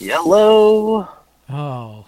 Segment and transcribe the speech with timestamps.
[0.00, 1.06] Hello.
[1.50, 2.06] Oh,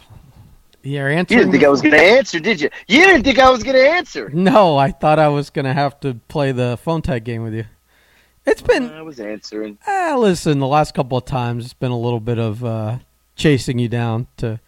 [0.82, 1.34] Your answer.
[1.34, 2.70] You didn't think I was going to answer, did you?
[2.88, 4.30] You didn't think I was going to answer.
[4.30, 7.64] No, I thought I was gonna have to play the phone tag game with you.
[8.46, 8.90] It's been.
[8.90, 9.78] I was answering.
[9.86, 12.98] Ah, listen, the last couple of times it's been a little bit of uh,
[13.36, 14.58] chasing you down to.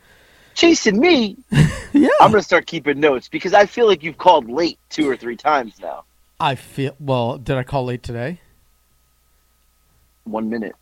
[0.54, 1.36] Chasing me.
[1.96, 5.08] Yeah, I'm going to start keeping notes because I feel like you've called late two
[5.08, 6.02] or three times now.
[6.40, 6.96] I feel.
[6.98, 8.40] Well, did I call late today?
[10.24, 10.74] One minute.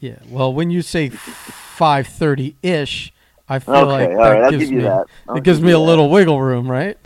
[0.00, 0.18] Yeah.
[0.28, 1.12] Well, when you say
[1.74, 3.12] five thirty ish,
[3.48, 5.06] I feel Okay, like that right, gives give you me that.
[5.28, 5.84] I'll it gives me you a that.
[5.84, 6.96] little wiggle room, right?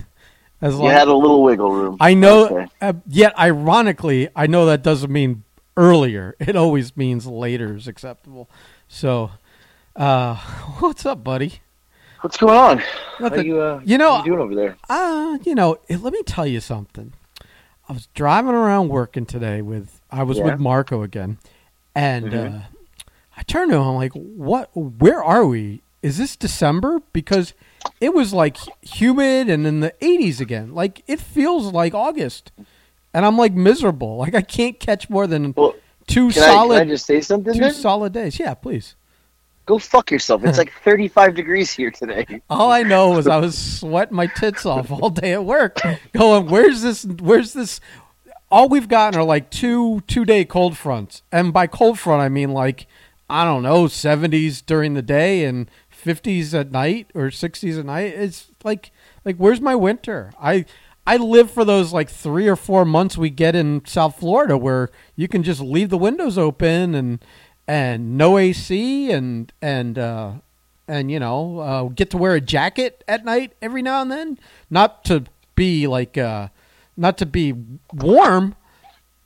[0.61, 1.97] As You had a little wiggle room.
[2.01, 2.47] I know.
[2.47, 2.67] Okay.
[2.81, 5.45] Uh, yet, ironically, I know that doesn't mean
[5.77, 6.35] earlier.
[6.41, 8.49] It always means later is acceptable.
[8.89, 9.31] So,
[9.97, 10.35] uh,
[10.81, 11.61] what's up, buddy?
[12.21, 12.79] What's going on?
[12.79, 12.85] How
[13.21, 13.47] Nothing.
[13.47, 14.77] you, uh, You know, what you doing over there?
[14.91, 17.13] Uh, you know, eh, let me tell you something.
[17.89, 20.45] I was driving around working today with I was Yeah.
[20.45, 21.39] with Marco again,
[21.95, 22.55] and Mhm.
[22.57, 22.59] uh,
[23.39, 24.71] I turned to him I'm like, "What?
[24.75, 25.83] Where are we?
[26.03, 27.55] Is this December?" Because
[28.01, 30.75] it was like humid and in the 80s again.
[30.75, 32.51] Like it feels like August,
[33.15, 34.17] and I'm like miserable.
[34.17, 35.77] Like I can't catch more than Well,
[36.09, 37.73] two can, I, solid can I just say something two then?
[37.75, 38.41] solid days.
[38.41, 38.97] Yeah, please.
[39.67, 40.43] Go fuck yourself.
[40.45, 42.41] It's like 35 degrees here today.
[42.51, 45.79] All I know was I was sweating my tits off all day at work,
[46.13, 47.05] going, "Where's this?
[47.05, 47.79] Where's this?"
[48.51, 52.31] All we've gotten are like two two day cold fronts, and by cold front I
[52.31, 52.87] mean like
[53.31, 58.15] I don't know, seventies during the day and fifties at night or sixties at night.
[58.15, 58.91] It's like
[59.25, 60.33] like where's my winter?
[60.41, 60.65] I
[61.07, 64.91] I live for those like three or four months we get in South Florida where
[65.17, 67.25] you can just leave the windows open and
[67.67, 70.33] and no AC and and uh,
[70.87, 74.39] and you know uh, get to wear a jacket at night every now and then,
[74.71, 75.25] not to
[75.55, 76.49] be like uh,
[76.97, 77.55] not to be
[77.93, 78.55] warm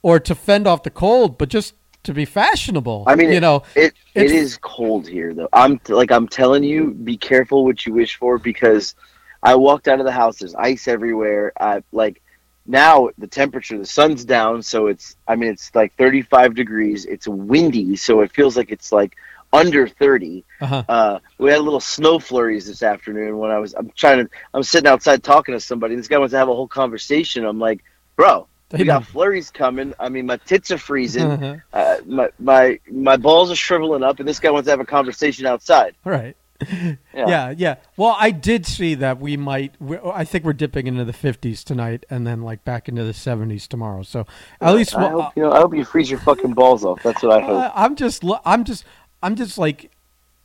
[0.02, 1.74] or to fend off the cold, but just
[2.04, 3.04] to be fashionable.
[3.06, 5.48] I mean, you know, It it It's- cold here though.
[5.52, 8.94] I'm like I'm telling you, be careful what you wish for because
[9.42, 10.38] I walked out of the house.
[10.38, 11.52] There's ice everywhere.
[11.58, 12.20] I like
[12.66, 13.78] now the temperature.
[13.78, 15.16] The sun's down, so it's.
[15.26, 17.06] I mean, it's like 35 degrees.
[17.06, 19.16] It's windy, so it feels like it's like
[19.52, 20.44] under 30.
[20.60, 20.82] uh-huh.
[20.88, 23.74] Uh, we had a little snow flurries this afternoon when I was.
[23.74, 24.30] I'm trying to.
[24.54, 25.96] I'm sitting outside talking to somebody.
[25.96, 27.44] This guy wants to have a whole conversation.
[27.44, 27.82] I'm like,
[28.16, 28.46] bro.
[28.78, 29.94] We got flurries coming.
[30.00, 31.30] I mean, my tits are freezing.
[31.30, 31.56] Uh-huh.
[31.72, 34.84] Uh, my my my balls are shriveling up, and this guy wants to have a
[34.86, 35.94] conversation outside.
[36.04, 36.36] right.
[37.14, 37.28] Yeah.
[37.28, 37.74] Yeah, yeah.
[37.96, 39.74] Well, I did see that we might.
[39.80, 43.12] we I think we're dipping into the 50s tonight, and then like back into the
[43.12, 44.02] 70s tomorrow.
[44.02, 44.26] So
[44.60, 45.52] at least I we'll, hope you know.
[45.52, 47.02] I hope you freeze your fucking balls off.
[47.02, 47.62] That's what I hope.
[47.64, 48.84] Uh, I'm just, I'm just,
[49.22, 49.90] I'm just like,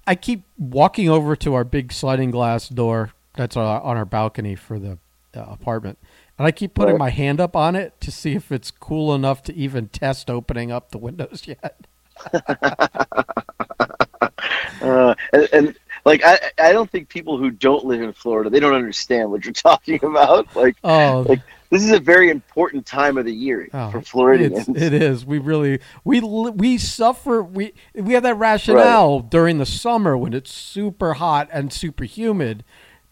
[0.05, 4.05] I keep walking over to our big sliding glass door that's on our, on our
[4.05, 4.97] balcony for the
[5.35, 5.97] uh, apartment,
[6.37, 6.99] and I keep putting Right.
[6.99, 10.71] my hand up on it to see if it's cool enough to even test opening
[10.71, 11.87] up the windows yet.
[14.81, 18.59] Uh, and, and like I I don't think people who don't live in Florida they
[18.59, 20.55] don't understand what you're talking about.
[20.55, 24.65] Like Oh, Like, this is a very important time of the year Oh, for Floridians.
[24.69, 25.25] It's.
[25.25, 27.41] We really we we suffer.
[27.43, 32.63] We we have that rationale during the summer when it's super hot and super humid.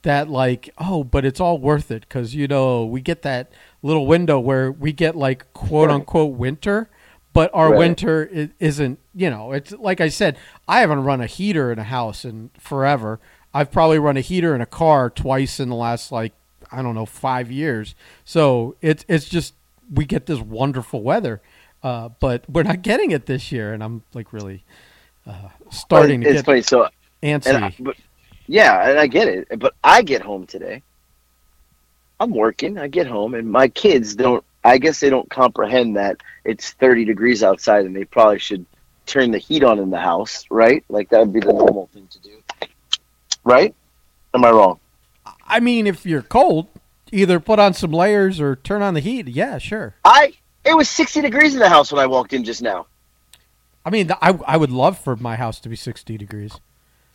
[0.06, 3.52] That like oh, but it's all worth it because you know we get that
[3.82, 5.96] little window where we get like quote Right.
[5.96, 6.90] unquote winter,
[7.34, 7.80] but our Right.
[7.80, 9.00] winter isn't.
[9.16, 12.52] You know, it's like I said, I haven't run a heater in a house in
[12.60, 13.20] forever.
[13.52, 16.34] I've probably run a heater in a car twice in the last like
[16.72, 17.96] I don't know five years.
[18.24, 19.56] So it's it's just
[19.92, 21.42] we get this wonderful weather,
[21.82, 24.64] uh, but we're not getting it this year, and I'm like really
[25.26, 26.62] uh, starting to it's get funny.
[26.62, 26.90] So
[27.24, 27.56] antsy.
[27.56, 27.96] I, but
[28.48, 29.60] yeah, and I get it.
[29.60, 30.82] But I get home today.
[32.20, 32.78] I'm working.
[32.78, 34.44] I get home, and my kids don't.
[34.64, 38.66] I guess they don't comprehend that it's 30 degrees outside, and they probably should
[39.06, 40.84] turn the heat on in the house, right?
[40.90, 42.42] Like that would be the normal thing to do,
[43.44, 43.76] right?
[44.34, 44.80] Am I wrong?
[45.48, 46.68] I mean, if you're cold,
[47.12, 49.28] either put on some layers or turn on the heat.
[49.28, 49.96] Yeah, sure.
[50.04, 50.34] I.
[50.64, 52.88] It was 60 degrees in the house when I walked in just now.
[53.86, 56.60] I mean, I I would love for my house to be 60 degrees.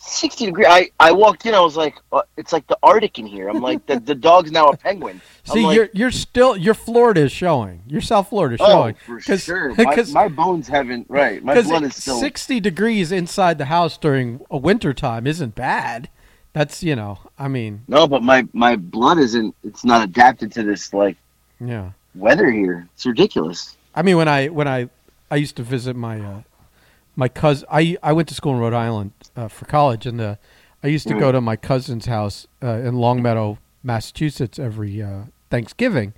[0.00, 0.66] 60 degree.
[0.66, 1.54] I, I walked in.
[1.54, 3.48] I was like, uh, it's like the Arctic in here.
[3.48, 5.20] I'm like, the, the dog's now a penguin.
[5.48, 7.82] I'm See, like, you're you're still your Florida is showing.
[7.86, 8.94] Your South Florida is oh, showing.
[8.94, 9.74] for 'Cause- sure.
[9.78, 11.06] My, 'cause- my bones haven't.
[11.08, 11.42] Right.
[11.44, 12.18] My blood is still.
[12.18, 16.08] 60 degrees inside the house during a winter time isn't bad.
[16.52, 19.54] That's you know, I mean, No, but my my blood isn't.
[19.62, 21.16] It's not adapted to this like
[21.60, 21.90] yeah.
[22.14, 22.88] weather here.
[22.94, 23.76] It's ridiculous.
[23.94, 24.88] I mean, when I when I
[25.30, 26.42] I used to visit my uh,
[27.16, 27.66] my cousin.
[27.70, 30.36] I I went to school in Rhode Island uh, for college, and uh,
[30.82, 36.14] I used to go to my cousin's house uh, in Longmeadow, Massachusetts, every uh, Thanksgiving,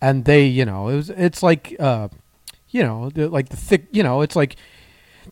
[0.00, 2.08] and they, you know, it was it's like uh,
[2.70, 4.56] you know, the, like the thick, you know, it's like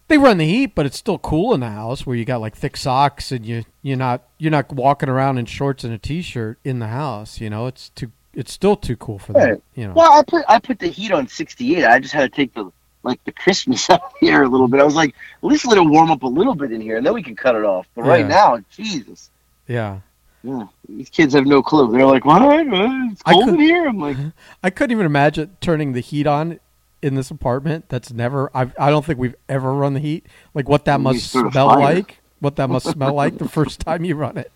[0.08, 2.56] they run the heat, but it's still cool in the house where you got like
[2.56, 6.58] thick socks and you you're not you're not walking around in shorts and a t-shirt
[6.64, 7.40] in the house.
[7.40, 9.50] You know, it's too it's still too cool for that.
[9.50, 9.62] Right.
[9.74, 11.84] You know, Well, I put I put the heat on 68.
[11.84, 12.70] I just had to take the
[13.04, 14.80] like the Christmas out here a little bit.
[14.80, 17.06] I was like, at least let it warm up a little bit in here, and
[17.06, 17.86] then we can cut it off.
[17.94, 19.30] But right now, Jesus,
[19.68, 20.00] yeah.
[20.42, 21.92] yeah, these kids have no clue.
[21.92, 22.42] They're like, what?
[22.42, 23.86] It's cold could- in here.
[23.86, 24.16] I'm like,
[24.62, 26.58] I couldn't even imagine turning the heat on
[27.02, 27.88] in this apartment.
[27.90, 28.50] That's never.
[28.56, 30.26] I I don't think we've ever run the heat.
[30.54, 32.18] Like what that must smell like.
[32.40, 34.50] What that must smell like the first time you run it.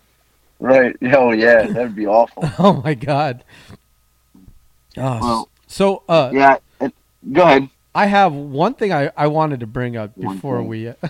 [0.59, 0.95] right?
[1.13, 2.43] Oh yeah, that'd be awful.
[2.59, 3.43] Oh my god.
[4.97, 6.57] Oh, Well, so uh, Yeah.
[6.81, 6.93] It,
[7.31, 7.69] go ahead.
[7.99, 10.67] I have one thing I, I wanted to bring up One before thing.
[10.69, 10.93] we.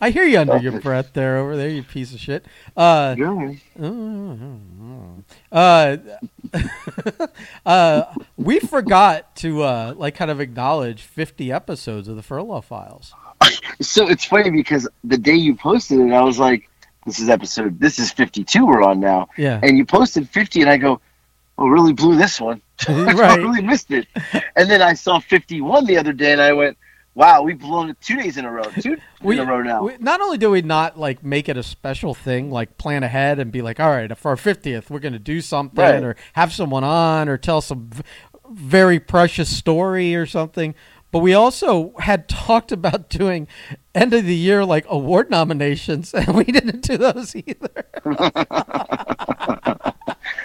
[0.00, 2.44] I hear you under your breath there, over there, you piece of shit.
[2.76, 3.60] Uh, ahead.
[5.52, 5.96] uh,
[7.66, 8.02] uh,
[8.36, 13.14] we forgot to uh, like kind of acknowledge 50 episodes of the Furlough Files.
[13.80, 16.68] So it's funny because the day you posted it, I was like,
[17.06, 17.78] "This is episode.
[17.78, 18.66] This is 52.
[18.66, 21.00] We're on now." Yeah, And you posted 50, and I go,
[21.60, 24.08] "Oh, really blew this one." I really missed it.
[24.56, 26.76] And then I saw 51 the other day, and I went,
[27.14, 29.84] "Wow, we've blown it two days in a row, two We, in a row now."
[29.84, 33.38] we- not only do we not like make it a special thing, like plan ahead
[33.38, 36.02] and be like, all right, for our fiftieth, we're going to do something Right.
[36.02, 38.02] or have someone on or tell some v-
[38.50, 40.74] very precious story or something.
[41.12, 43.48] But we also had talked about doing
[43.96, 47.84] end of the year like award nominations, and we didn't do those either.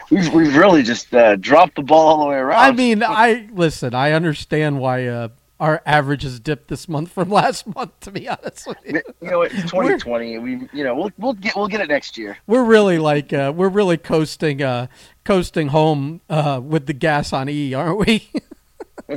[0.09, 2.61] We've, we've really just uh, dropped the ball all the way around.
[2.61, 3.93] I mean, I listen.
[3.93, 5.29] I understand why uh,
[5.59, 7.99] our average has dipped this month from last month.
[8.01, 9.01] To be honest with you.
[9.21, 10.39] you know, it's 2020.
[10.39, 12.37] We, you know, we'll we'll get we'll get it next year.
[12.47, 14.87] we're really like uh, we're really coasting uh,
[15.23, 18.29] coasting home uh, with the gas on E, aren't we?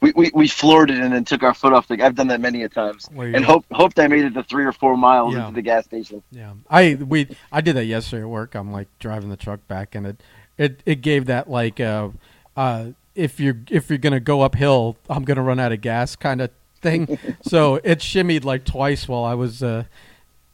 [0.00, 2.02] we, we we floored it and then took our foot off the.
[2.02, 4.72] I've done that many a times, and hope hoped I made it to three or
[4.72, 5.42] four miles Yeah.
[5.48, 6.22] into the gas station.
[6.30, 8.54] yeah, I we I did that yesterday at work.
[8.54, 10.22] I'm like driving the truck back, and it
[10.56, 12.10] it, it gave that like uh,
[12.56, 16.40] uh, if you're if you're gonna go uphill, I'm gonna run out of gas kind
[16.40, 16.50] of
[16.80, 17.18] thing.
[17.42, 19.62] so it shimmied like twice while I was.
[19.62, 19.84] Uh,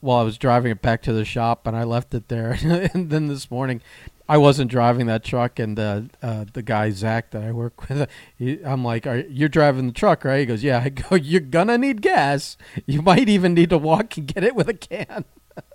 [0.00, 2.58] while I was driving it back to the shop, and I left it there.
[2.62, 3.80] and then this morning,
[4.28, 8.08] I wasn't driving that truck, and uh, uh, the guy Zach that I work with,
[8.38, 11.40] he, I'm like, Are, "You're driving the truck, right?" He goes, "Yeah." I go, "You're
[11.40, 12.56] gonna need gas.
[12.86, 15.24] You might even need to walk and get it with a can."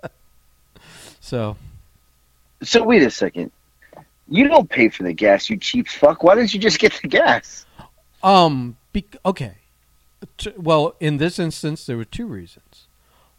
[1.20, 1.56] so
[2.62, 3.52] So wait a second.
[4.28, 6.22] You don't pay for the gas, you cheap fuck.
[6.22, 7.66] Why didn't you just get the gas?
[8.22, 8.76] Um.
[8.92, 9.54] Be- okay.
[10.36, 12.86] T- well, in this instance, there were two reasons.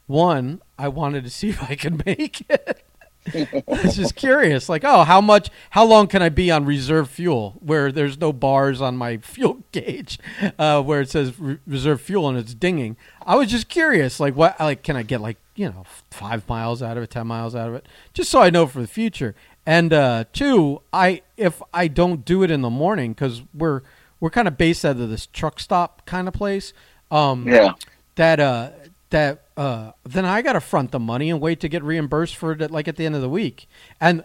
[0.08, 2.86] One, I wanted to see if I could make it.
[3.33, 7.09] I was just curious, like, oh, how much, how long can I be on reserve
[7.09, 10.18] fuel where there's no bars on my fuel gauge,
[10.57, 12.97] uh, where it says re- reserve fuel and it's dinging.
[13.25, 16.81] I was just curious, like, what, like, can I get like, you know, five miles
[16.81, 19.35] out of it, ten miles out of it, just so I know for the future.
[19.65, 23.81] And uh, two, I if I don't do it in the morning because we're
[24.19, 26.74] we're kind of based out of this truck stop kind of place.
[27.12, 27.74] Um, Yeah.
[28.15, 28.71] that uh
[29.12, 32.52] that uh then I got to front the money and wait to get reimbursed for
[32.54, 33.68] it at, like at the end of the week.
[34.00, 34.24] And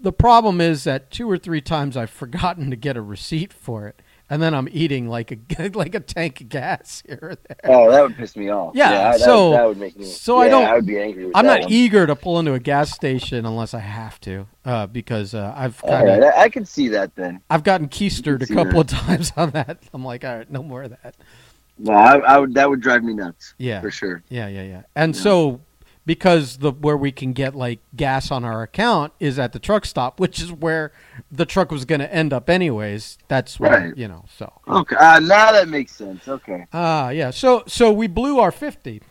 [0.00, 3.86] the problem is that two or three times I've forgotten to get a receipt for
[3.86, 7.56] it, and then I'm eating like a like a tank of gas here or there.
[7.72, 8.74] Oh, that would piss me off.
[8.74, 10.04] Yeah, that, so- that would make me.
[10.04, 11.26] so I don't- I would be angry.
[11.26, 11.70] With I'm not one.
[11.72, 15.80] eager to pull into a gas station unless I have to, uh, because uh, I've
[15.82, 17.40] kind of right, I, I can see that then.
[17.48, 18.92] I've gotten keistered a couple that.
[18.92, 19.78] of times on that.
[19.94, 21.14] I'm like, all right, no more of that.
[21.84, 22.54] No, I, I would.
[22.54, 24.22] That would drive me nuts Yeah, for sure.
[24.28, 24.82] Yeah, yeah, yeah.
[24.94, 25.20] And Yeah.
[25.22, 25.60] so
[26.06, 29.84] because the where we can get like gas on our account is at the truck
[29.84, 30.92] stop, which is where
[31.30, 33.18] the truck was going to end up anyways.
[33.28, 33.96] That's where, Right.
[33.96, 34.52] you know, so.
[34.68, 36.28] Okay, uh, now that makes sense.
[36.28, 36.66] Okay.
[36.72, 37.30] Ah, yeah.
[37.30, 39.02] So so we blew our 50.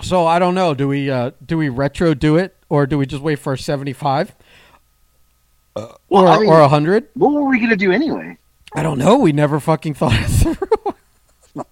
[0.00, 3.06] So I don't know, do we uh do we retro do it or do we
[3.06, 4.34] just wait for a 75
[5.76, 7.08] Well, or I mean- or 100?
[7.14, 8.38] What were we gonna do anyway?
[8.74, 9.16] I don't know.
[9.18, 10.93] We never fucking thought it through.
[11.56, 11.64] Uh,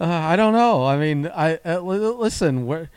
[0.00, 0.84] I don't know.
[0.84, 2.66] I mean, I uh, listen.
[2.66, 2.88] We're,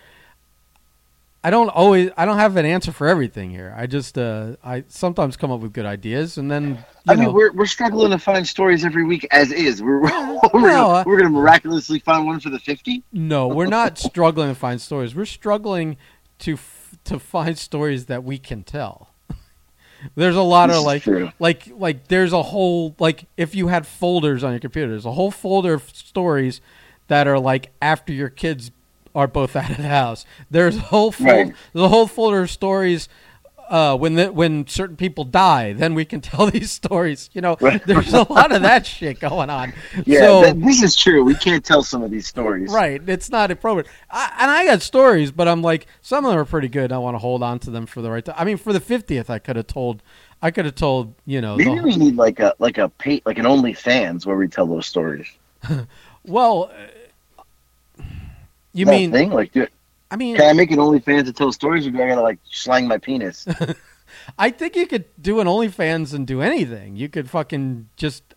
[1.43, 2.09] I don't always.
[2.17, 3.73] I don't have an answer for everything here.
[3.77, 4.17] I just.
[4.17, 6.69] Uh, I sometimes come up with good ideas, and then.
[6.69, 6.77] You
[7.09, 9.81] I know, mean, we're we're struggling to find stories every week as is.
[9.83, 13.03] We're we're, No, gonna, uh, we're gonna miraculously find one for the fifty.
[13.11, 15.13] no, we're not struggling to find stories.
[15.13, 15.97] We're struggling
[16.39, 19.09] to f- to find stories that we can tell.
[20.15, 21.31] There's a lot This of like true.
[21.39, 25.11] like like there's a whole like if you had folders on your computer there's a
[25.13, 26.61] whole folder of stories
[27.07, 28.71] that are like after your kids
[29.15, 31.53] are both out of the house there's a whole fol- Right.
[31.73, 33.07] there's a whole folder of stories
[33.69, 37.29] uh, when the, when certain people die, then we can tell these stories.
[37.33, 37.55] You know,
[37.85, 39.73] there's a lot of that shit going on.
[40.05, 41.23] Yeah, so, that- this is true.
[41.23, 42.71] We can't tell some of these stories.
[42.71, 43.87] Right, it's not appropriate.
[44.11, 46.91] I, and I got stories, but I'm like, some of them are pretty good.
[46.91, 48.35] I want to hold on to them for the right time.
[48.37, 50.03] I mean, for the 50th, I could have told,
[50.41, 53.37] I could have told, you know, Maybe we need like a like a pay, like
[53.39, 55.27] an OnlyFans where we tell those stories.
[56.25, 56.71] well,
[57.97, 58.03] uh,
[58.73, 59.31] you That mean, thing?
[59.31, 59.67] Like, do,
[60.11, 62.39] I mean, can I make an OnlyFans to tell stories, or do I gotta like
[62.49, 63.45] slang my penis?
[64.37, 66.95] I think you could do an OnlyFans and do anything.
[66.95, 68.35] You could fucking just,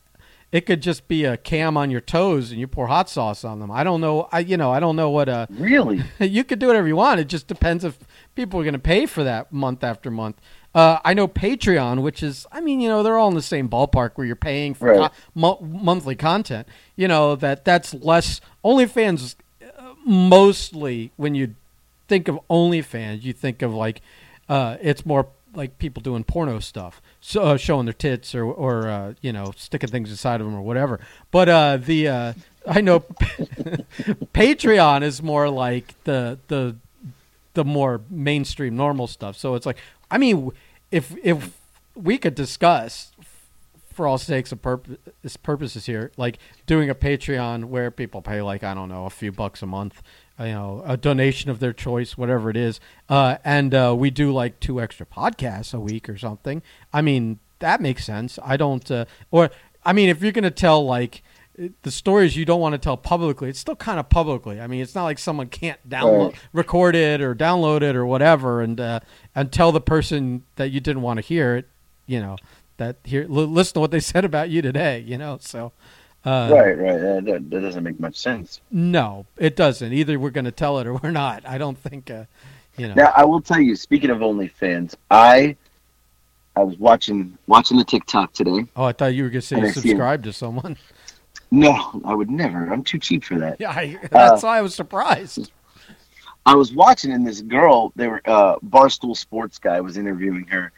[0.50, 3.60] it could just be a cam on your toes and you pour hot sauce on
[3.60, 3.70] them.
[3.70, 4.28] I don't know.
[4.32, 6.02] I, you know, I don't know what uh really?
[6.18, 7.20] you could do whatever you want.
[7.20, 7.98] It just depends if
[8.34, 10.40] people are going to pay for that month after month.
[10.74, 13.68] Uh, I know Patreon, which is, I mean, you know, they're all in the same
[13.68, 15.10] ballpark where you're paying for Right.
[15.34, 16.66] mo- monthly content.
[16.96, 18.40] You know that that's less.
[18.64, 21.54] OnlyFans, uh, mostly when you
[22.08, 24.00] think of OnlyFans, you think of like
[24.48, 28.88] uh, it's more like people doing porno stuff, so uh, showing their tits or or
[28.88, 31.00] uh, you know sticking things inside of them or whatever.
[31.30, 32.32] But uh, the uh,
[32.66, 33.00] I know
[34.34, 36.76] Patreon is more like the the
[37.54, 39.36] the more mainstream normal stuff.
[39.36, 39.78] So it's like
[40.10, 40.50] I mean
[40.90, 41.56] if if
[41.94, 43.12] we could discuss
[43.92, 48.62] for all sakes of purpose, purposes here, like doing a Patreon where people pay like
[48.62, 50.02] I don't know a few bucks a month,
[50.38, 54.32] you know, a donation of their choice, whatever it is, uh, and uh, we do
[54.32, 56.62] like two extra podcasts a week or something.
[56.92, 58.38] I mean that makes sense.
[58.44, 59.50] I don't, uh, or
[59.84, 61.22] I mean if you're gonna tell like
[61.82, 64.60] the stories you don't want to tell publicly, it's still kind of publicly.
[64.60, 66.38] I mean, it's not like someone can't download, Right.
[66.52, 69.00] record it, or download it, or whatever, and uh,
[69.34, 71.66] and tell the person that you didn't want to hear it.
[72.06, 72.36] You know
[72.76, 75.00] that here, l- listen to what they said about you today.
[75.00, 75.72] You know, so
[76.24, 76.98] uh, right, right.
[77.00, 78.60] That, that, that doesn't make much sense.
[78.70, 79.92] no, it doesn't.
[79.92, 81.46] Either we're going to tell it or we're not.
[81.46, 82.10] I don't think.
[82.10, 82.24] Uh,
[82.76, 82.94] you know.
[82.94, 83.76] Now I will tell you.
[83.76, 85.56] Speaking of OnlyFans, I
[86.56, 88.64] I was watching watching the TikTok today.
[88.76, 89.82] oh, I thought you were going to say And you I see it.
[89.90, 90.76] subscribe to someone.
[91.50, 92.70] No, I would never.
[92.70, 93.56] I'm too cheap for that.
[93.58, 95.50] Yeah, I, that's why I was surprised.
[96.44, 100.72] I was watching, and this girl, they were uh, Barstool Sports guy was interviewing her,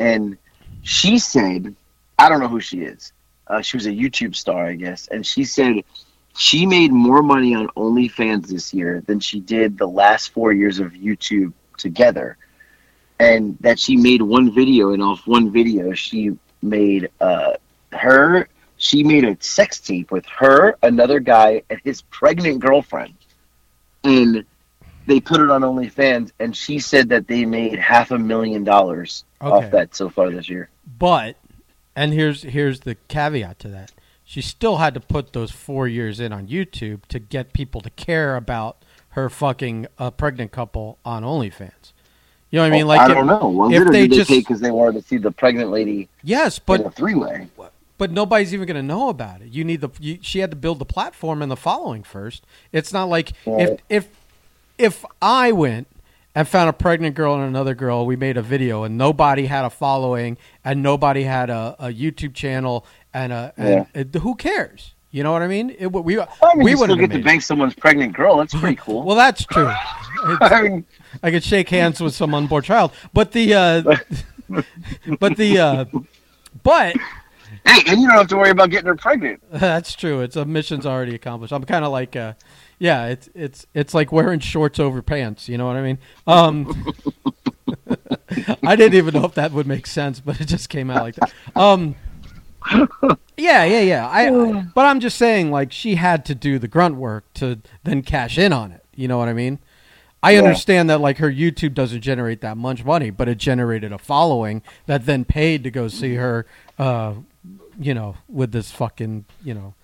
[0.00, 0.36] and
[0.82, 1.76] she said,
[2.18, 3.12] I don't know who she is.
[3.46, 5.82] Uh, she was a YouTube star, I guess, and she said
[6.36, 10.80] she made more money on OnlyFans this year than she did the last four years
[10.80, 12.36] of YouTube together,
[13.18, 17.54] and that she made one video, and off one video, she made uh,
[17.92, 18.48] her.
[18.78, 23.14] She made a sex tape with her, another guy, and his pregnant girlfriend,
[24.04, 24.44] and
[25.06, 29.24] they put it on OnlyFans, and she said that they made half a million dollars
[29.40, 29.66] Okay.
[29.66, 30.68] off that so far this year.
[30.98, 31.36] But,
[31.96, 33.92] and here's here's the caveat to that.
[34.24, 37.90] She still had to put those four years in on YouTube to get people to
[37.90, 38.76] care about
[39.10, 41.92] her fucking a pregnant couple on OnlyFans.
[42.50, 42.84] You know what I mean?
[42.84, 43.48] Oh, like, I if- don't know.
[43.48, 46.94] Was if they they just- because they wanted to see the pregnant lady yes, but
[46.94, 47.48] three-way?
[47.98, 49.48] but nobody's even going to know about it.
[49.48, 52.44] You need the you, she had to build the platform and the following first.
[52.72, 53.60] It's not like Right.
[53.70, 54.08] if if
[54.78, 55.86] if I went
[56.36, 59.64] and found a pregnant girl and another girl, we made a video and nobody had
[59.64, 64.94] a following and nobody had a, a YouTube channel and a and it, who cares?
[65.10, 65.74] You know what I mean?
[65.78, 68.36] It, we I mean, we wouldn't get to bank someone's pregnant girl.
[68.36, 69.02] That's pretty cool.
[69.02, 69.66] Well, that's true.
[70.22, 70.84] I mean,
[71.22, 73.96] I could shake hands with some unborn child, but the uh,
[75.18, 75.84] but the uh,
[76.62, 76.96] but
[77.64, 79.42] hey, and you don't have to worry about getting her pregnant.
[79.50, 80.20] That's true.
[80.20, 81.54] It's a mission's already accomplished.
[81.54, 82.34] I'm kind of like, uh,
[82.78, 85.48] yeah, it's it's it's like wearing shorts over pants.
[85.48, 85.98] You know what I mean?
[86.26, 86.92] Um,
[88.62, 91.14] I didn't even know if that would make sense, but it just came out like
[91.16, 91.32] that.
[91.54, 91.94] Um,
[93.36, 94.08] yeah, yeah, yeah.
[94.08, 97.60] I, I- but I'm just saying, like, she had to do the grunt work to
[97.84, 98.84] then cash in on it.
[98.94, 99.58] You know what I mean?
[100.22, 100.38] I Yeah.
[100.42, 104.62] understand that like her YouTube doesn't generate that much money, but it generated a following
[104.86, 106.46] that then paid to go see her.
[106.78, 107.14] Uh,
[107.78, 109.74] you know, with this fucking you know,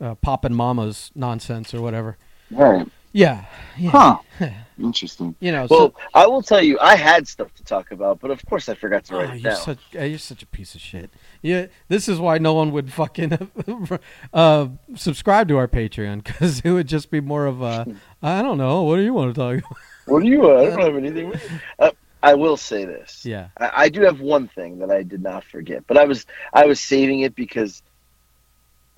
[0.00, 2.16] uh, poppin' mamas nonsense or whatever.
[2.50, 2.86] Right.
[3.12, 3.44] Yeah,
[3.76, 3.90] yeah.
[3.90, 4.18] Huh.
[4.78, 5.34] Interesting.
[5.40, 8.30] You know, Well, so I will tell you, I had stuff to talk about, but
[8.30, 9.60] of course I forgot to oh, write it you're down.
[9.60, 11.10] such you're such a piece of shit.
[11.42, 13.50] Yeah, this is why no one would fucking
[14.32, 17.86] uh, subscribe to our Patreon because it would just be more of a
[18.22, 18.82] I don't know.
[18.82, 19.78] What do you want to talk about?
[20.06, 20.50] What do you?
[20.50, 21.32] Uh, I don't have anything.
[21.78, 21.90] Uh,
[22.22, 23.24] I will say this.
[23.24, 23.48] Yeah.
[23.56, 26.66] I, I do have one thing that I did not forget, but I was I
[26.66, 27.82] was saving it because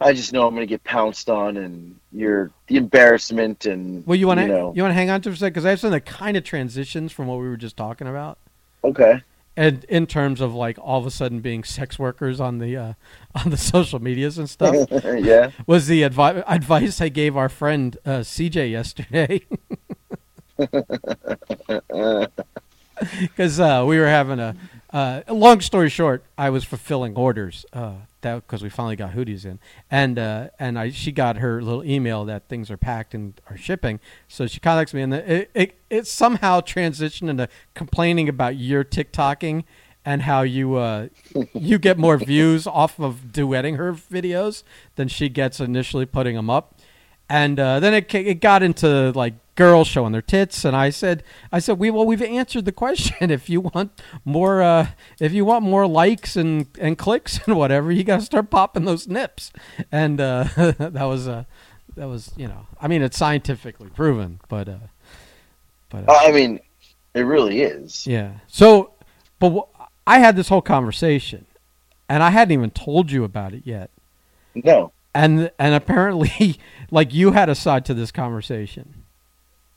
[0.03, 4.17] I just know I'm going to get pounced on, and you're the embarrassment, and Well,
[4.17, 4.73] you want to you know.
[4.75, 6.37] you want to hang on to for a second because I have something that kind
[6.37, 8.39] of transitions from what we were just talking about.
[8.85, 9.23] okay.
[9.57, 12.93] and in terms of like all of a sudden being sex workers on the uh,
[13.45, 15.51] on the social medias and stuff yeah.
[15.67, 19.43] was the advi- advice I gave our friend uh, CJ yesterday
[23.21, 24.57] because uh, we were having a
[24.93, 27.65] uh, long story short, I was fulfilling orders.
[27.73, 29.59] Uh, that because we finally got hoodies in,
[29.91, 33.57] and uh, and I she got her little email that things are packed and are
[33.57, 34.01] shipping.
[34.29, 39.65] So she contacts me, and it it, it somehow transitioned into complaining about your TikToking
[40.05, 41.09] and how you uh,
[41.53, 44.63] you get more views off of duetting her videos
[44.97, 46.79] than she gets initially putting them up.
[47.29, 51.23] And uh, then it it got into like girls showing their tits, and I said
[51.51, 53.31] I said we well we've answered the question.
[53.33, 54.89] If you want more uh,
[55.21, 58.85] if you want more likes and, and clicks and whatever, you got to start popping
[58.85, 59.53] those nips.
[59.91, 61.45] And uh, that was uh,
[61.97, 64.79] that was you know I mean it's scientifically proven, but uh,
[65.91, 66.61] but uh, I mean,
[67.15, 68.07] it really is.
[68.07, 68.33] yeah.
[68.49, 68.93] So,
[69.39, 71.47] but wh- I had this whole conversation,
[72.09, 73.91] and I hadn't even told you about it yet.
[74.55, 74.93] No.
[75.15, 76.59] And and apparently,
[76.91, 79.02] like you had a side to this conversation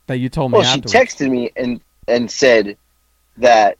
[0.08, 0.60] that you told me.
[0.60, 2.78] Well, she texted me and and said
[3.38, 3.78] that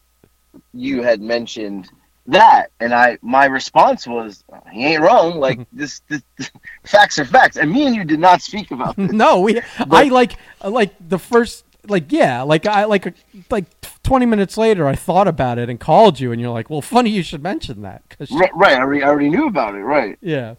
[0.74, 1.90] you had mentioned
[2.28, 5.40] that, and I my response was, "He ain't wrong.
[5.40, 6.22] Like this, this,
[6.84, 9.12] facts are facts." And me and you did not speak about this.
[9.12, 9.62] no, we.
[9.92, 13.14] I like like the first like yeah like I like
[13.52, 13.66] like
[14.02, 17.12] twenty minutes later I thought about it and called you and you're like, well, funny
[17.12, 18.74] you should mention that 'cause she- right, right.
[18.74, 19.84] I I already knew about it.
[19.84, 20.18] Right.
[20.22, 20.56] yeah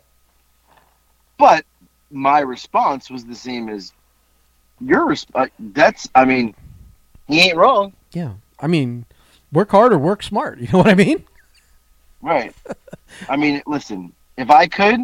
[1.37, 1.65] But
[2.13, 3.93] my response was the same as
[4.81, 5.51] your response.
[5.51, 6.55] Uh, that's, I mean,
[7.29, 7.93] he ain't wrong.
[8.13, 8.35] yeah.
[8.59, 9.05] I mean,
[9.53, 10.59] work hard or work smart.
[10.61, 11.25] You know what I mean?
[12.23, 12.55] Right.
[13.29, 15.01] I mean, listen, if I could,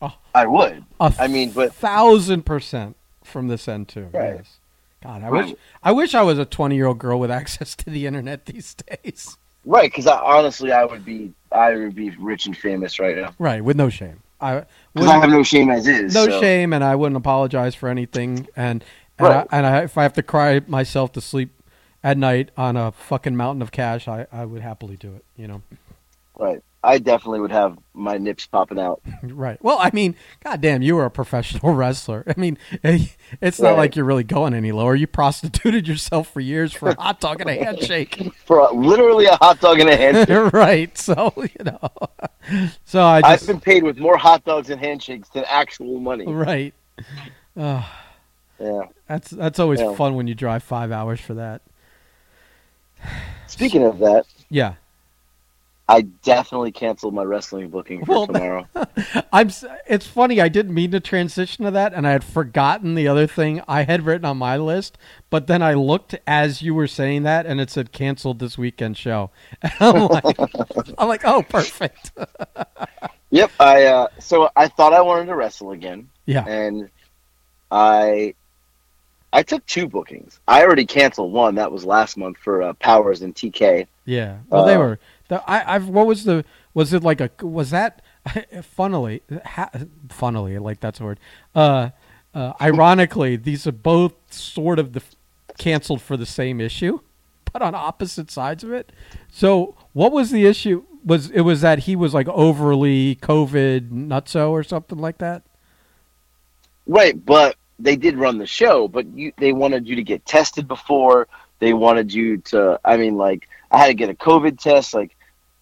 [0.00, 0.14] Oh.
[0.34, 0.84] I would.
[1.00, 4.08] I mean, but thousand percent from this end too.
[4.12, 4.36] Right.
[4.36, 4.58] Yes.
[5.02, 5.44] God, I Right.
[5.46, 8.46] wish I wish I was a twenty year old girl with access to the internet
[8.46, 9.36] these days.
[9.64, 13.34] right, because I, honestly, I would be, I would be rich and famous right now.
[13.38, 14.22] Right, with no shame.
[14.40, 14.64] I
[14.94, 16.14] Because I have no shame as is.
[16.14, 16.40] no so.
[16.40, 18.46] shame, and I wouldn't apologize for anything.
[18.56, 18.84] And
[19.18, 19.46] and, Right.
[19.50, 21.50] I, and I, if I have to cry myself to sleep
[22.04, 25.24] at night on a fucking mountain of cash, I, I would happily do it.
[25.36, 25.62] You know,
[26.38, 26.62] Right.
[26.84, 29.02] I definitely would have my nips popping out.
[29.24, 29.62] right?
[29.62, 30.14] Well, I mean,
[30.44, 32.22] goddamn, you were a professional wrestler.
[32.26, 33.76] I mean, it's not Right.
[33.78, 34.94] like you're really going any lower.
[34.94, 38.32] You prostituted yourself for years for a hot dog and a handshake.
[38.46, 40.52] For a, literally a hot dog and a handshake.
[40.52, 40.96] right.
[40.96, 41.90] So you know,
[42.84, 46.26] so I I've been paid with more hot dogs and handshakes than actual money.
[46.26, 46.72] right.
[47.56, 47.82] Uh,
[48.60, 48.82] Yeah.
[49.08, 49.94] that's that's always Yeah.
[49.94, 51.62] fun when you drive five hours for that.
[53.46, 54.74] Speaking of that, Yeah.
[55.90, 58.68] I definitely canceled my wrestling booking for Well, tomorrow.
[59.32, 59.50] I'm.
[59.86, 60.38] It's funny.
[60.40, 63.84] I didn't mean to transition to that, and I had forgotten the other thing I
[63.84, 64.98] had written on my list.
[65.30, 68.96] But then I looked as you were saying that, and it said canceled this weekend
[68.98, 69.30] show.
[69.62, 70.38] And I'm like,
[70.98, 72.12] I'm like, oh, perfect.
[73.30, 73.50] Yep.
[73.60, 76.46] I uh, so I thought I wanted to wrestle again, Yeah.
[76.46, 76.88] and
[77.70, 78.34] I
[79.32, 80.40] I took two bookings.
[80.48, 81.56] I already canceled one.
[81.56, 83.86] That was last month for uh, Powers and TK.
[84.06, 84.38] Yeah.
[84.48, 84.98] Well, they Uh, were.
[85.28, 85.88] The, I, I've.
[85.88, 86.44] What was the?
[86.74, 87.30] Was it like a?
[87.44, 88.02] Was that?
[88.62, 89.70] Funnily, ha,
[90.10, 91.20] funnily, like that's a word.
[91.54, 91.90] Uh,
[92.34, 95.02] uh, ironically, these are both sort of the
[95.58, 97.00] canceled for the same issue,
[97.52, 98.92] but on opposite sides of it.
[99.30, 100.84] So, what was the issue?
[101.04, 105.42] Was it was that he was like overly COVID nutso or something like that?
[106.86, 110.66] Right, but they did run the show, but you they wanted you to get tested
[110.66, 111.28] before.
[111.60, 115.16] They wanted you to I mean like I had to get a COVID test like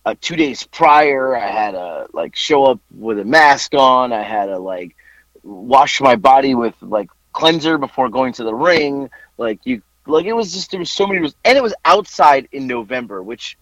[0.06, 1.36] uh, 2 days prior.
[1.36, 4.12] I had to like show up with a mask on.
[4.12, 4.96] I had to like
[5.42, 9.10] wash my body with like cleanser before going to the ring.
[9.36, 12.48] Like you like it was just there was so many rules and it was outside
[12.52, 13.58] in November, which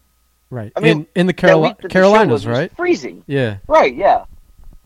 [0.50, 0.70] Right.
[0.76, 2.76] I mean, in in the Caroli- the Carolinas, was, was right?
[2.76, 3.24] freezing.
[3.26, 3.56] Yeah.
[3.66, 4.26] Right, yeah.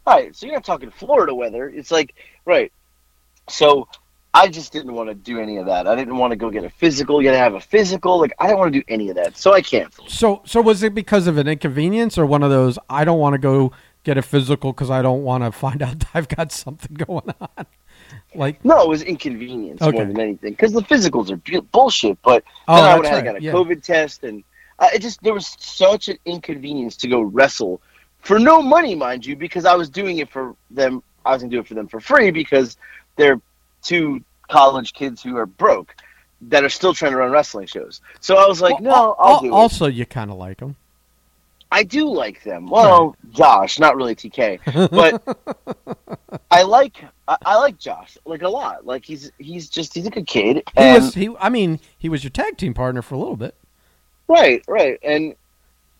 [0.06, 0.34] Right.
[0.34, 1.68] So you're not talking Florida weather.
[1.68, 2.14] It's like
[2.46, 2.72] right.
[3.50, 3.88] So
[4.38, 5.88] I just didn't want to do any of that.
[5.88, 7.20] I didn't want to go get a physical.
[7.20, 8.20] You gotta have a physical.
[8.20, 9.36] Like I didn't want to do any of that.
[9.36, 10.10] So I canceled.
[10.10, 12.78] So, so was it because of an inconvenience or one of those?
[12.88, 13.72] I don't want to go
[14.04, 17.66] get a physical because I don't want to find out I've got something going on.
[18.32, 19.96] Like, No, it was inconvenience Okay.
[19.96, 22.22] more than anything because the physicals are bu- bullshit.
[22.22, 23.24] But oh, then I would have right.
[23.24, 23.50] got a yeah.
[23.52, 24.44] COVID test, and
[24.78, 27.82] uh, it just there was such an inconvenience to go wrestle
[28.20, 31.02] for no money, mind you, because I was doing it for them.
[31.26, 32.76] I was gonna do it for them for free because
[33.16, 33.40] they're
[33.82, 35.94] two college kids who are broke
[36.42, 38.00] that are still trying to run wrestling shows.
[38.20, 39.50] So I was like, Well, no, al- I'll al- do it.
[39.52, 40.76] Also, you kind of like them.
[41.70, 42.68] I do like them.
[42.70, 48.86] Well, Josh, not really TK, but I like I, I like Josh like a lot.
[48.86, 50.62] Like he's he's just he's a good kid.
[50.76, 51.12] He was.
[51.14, 51.28] He.
[51.38, 53.54] I mean, he was your tag team partner for a little bit.
[54.28, 54.98] Right, right.
[55.02, 55.34] And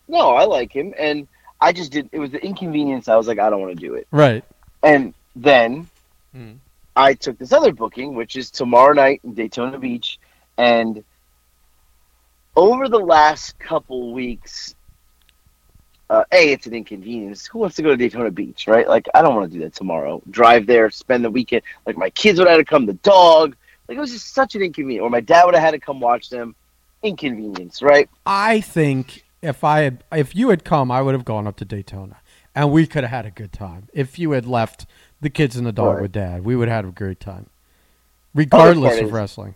[0.07, 0.93] no, I like him.
[0.97, 1.27] And
[1.61, 3.07] I just did, it was the inconvenience.
[3.07, 4.07] I was like, I don't want to do it.
[4.11, 4.43] Right.
[4.81, 5.87] And then
[6.33, 6.53] Hmm.
[6.95, 10.19] I took this other booking, which is tomorrow night in Daytona Beach.
[10.57, 11.03] And
[12.55, 14.75] over the last couple weeks,
[16.09, 17.45] uh, a it's an inconvenience.
[17.47, 18.87] Who wants to go to Daytona Beach, right?
[18.87, 20.21] Like I don't want to do that tomorrow.
[20.29, 21.61] Drive there, spend the weekend.
[21.85, 23.55] Like my kids would have had to come, the dog.
[23.87, 25.03] Like it was just such an inconvenience.
[25.03, 26.55] Or my dad would have had to come watch them.
[27.01, 28.09] Inconvenience, right?
[28.25, 31.65] I think if I had, if you had come, I would have gone up to
[31.65, 32.17] Daytona,
[32.53, 33.87] and we could have had a good time.
[33.93, 34.85] If you had left
[35.21, 36.01] the kids and the dog Right.
[36.03, 37.47] with dad, we would have had a great time,
[38.33, 39.55] regardless of is- wrestling.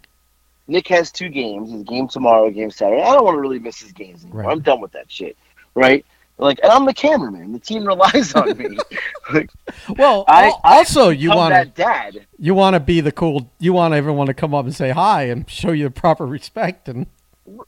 [0.68, 1.72] Nick has two games.
[1.72, 3.02] His game tomorrow, game Saturday.
[3.02, 4.44] I don't want to really miss his games anymore.
[4.44, 4.52] Right.
[4.52, 5.36] I'm done with that shit,
[5.76, 6.06] right?
[6.38, 7.52] Like, and I'm the cameraman.
[7.52, 8.78] The team relies on me.
[9.34, 9.50] like,
[9.98, 12.26] Well, I- also you I'm want to dad.
[12.40, 13.52] you want to be the cool.
[13.60, 16.88] You want everyone to come up and say hi and show you the proper respect.
[16.88, 17.08] And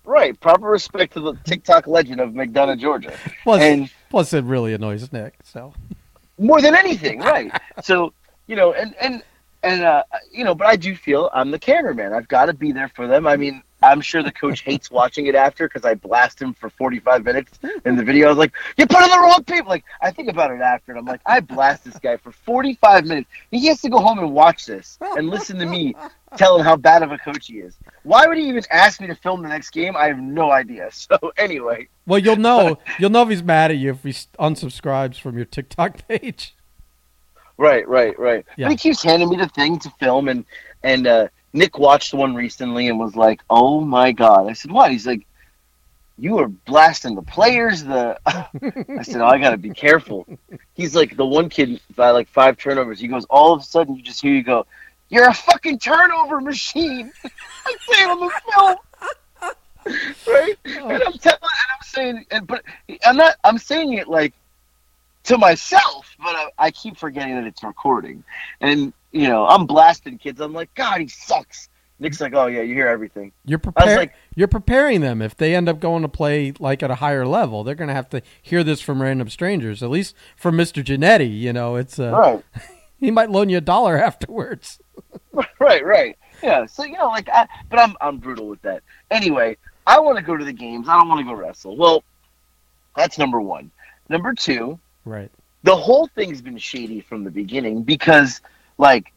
[0.05, 3.13] Right, proper respect to the TikTok legend of McDonough, Georgia.
[3.43, 5.33] plus, And plus it really annoys Nick.
[5.43, 5.73] So
[6.37, 7.51] more than anything, right?
[7.81, 8.13] so
[8.47, 9.23] you know, and and
[9.63, 12.13] and uh, you know, but I do feel I'm the cameraman.
[12.13, 13.27] I've got to be there for them.
[13.27, 16.69] I mean, I'm sure the coach hates watching it after because I blast him for
[16.69, 18.27] 45 minutes in the video.
[18.27, 20.91] I was like, "You put in the wrong people." Like I think about it after,
[20.91, 23.29] and I'm like, I blast this guy for 45 minutes.
[23.51, 25.93] He has to go home and watch this and listen to me
[26.37, 27.77] tell him how bad of a coach he is.
[28.03, 29.95] Why would he even ask me to film the next game?
[29.95, 30.89] I have no idea.
[31.05, 35.19] So anyway, well, you'll know you'll know if he's mad at you if he unsubscribes
[35.19, 36.55] from your TikTok page.
[37.57, 38.45] Right, right, right.
[38.57, 38.65] Yeah.
[38.65, 40.45] But he keeps handing me the thing to film, and
[40.83, 44.91] and uh, Nick watched one recently and was like, "Oh my god!" I said, "What?"
[44.91, 45.25] He's like,
[46.17, 50.27] "You were blasting the players." The I said, "Oh, I got to be careful."
[50.73, 52.99] He's like the one kid by like five turnovers.
[52.99, 54.67] He goes, all of a sudden, you just hear you go,
[55.07, 58.77] "You're a fucking turnover machine." I say it on the film.
[60.27, 60.89] Right, oh.
[60.89, 62.63] and I'm telling, and I'm saying, and but
[63.05, 63.35] I'm not.
[63.43, 64.33] I'm saying it like
[65.25, 68.23] to myself, but I, I keep forgetting that it's recording.
[68.61, 70.39] And you know, I'm blasting kids.
[70.41, 71.69] I'm like, God, he sucks.
[71.99, 73.31] Nick's like, Oh yeah, you hear everything.
[73.45, 73.97] You're I was preparing.
[73.99, 77.25] like, you're preparing them if they end up going to play like at a higher
[77.25, 77.63] level.
[77.63, 79.81] They're going to have to hear this from random strangers.
[79.81, 82.43] At least from Mister Genetti, you know, it's uh, right,
[82.97, 84.79] he might loan you a dollar afterwards.
[85.59, 86.17] right, right.
[86.43, 86.65] Yeah.
[86.65, 88.83] So you know, like, I, but I'm I'm brutal with that.
[89.09, 89.55] Anyway,
[89.87, 90.89] I want to go to the games.
[90.89, 91.77] I don't want to go wrestle.
[91.77, 92.03] Well,
[92.97, 93.71] that's number one.
[94.09, 95.31] Number two, Right.
[95.63, 98.41] the whole thing's been shady from the beginning because
[98.77, 99.11] like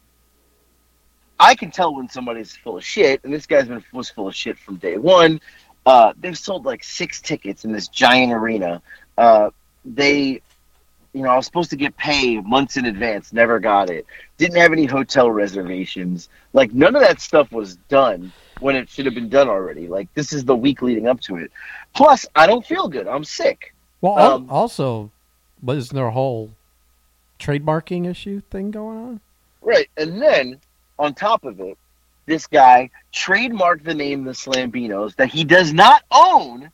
[1.41, 4.35] I can tell when somebody's full of shit, and this guy's been was full of
[4.35, 5.41] shit from day one.
[5.87, 8.83] Uh, they've sold like six tickets in this giant arena.
[9.17, 9.51] Uh,
[9.85, 10.43] they,
[11.15, 14.05] you know, I was supposed to get paid months in advance, never got it.
[14.37, 16.29] Didn't have any hotel reservations.
[16.53, 19.87] Like none of that stuff was done when it should have been done already.
[19.87, 21.51] Like this is the week leading up to it.
[21.95, 23.07] Plus, I don't feel good.
[23.09, 23.75] I'm sick.
[24.01, 25.11] Well, Um, also,
[25.63, 26.51] but isn't there a whole
[27.39, 29.21] trademarking issue thing going on?
[29.69, 30.59] Right, and then
[30.99, 31.77] on top of it,
[32.25, 36.71] this guy trademarked the name the Slambinos that he does not own.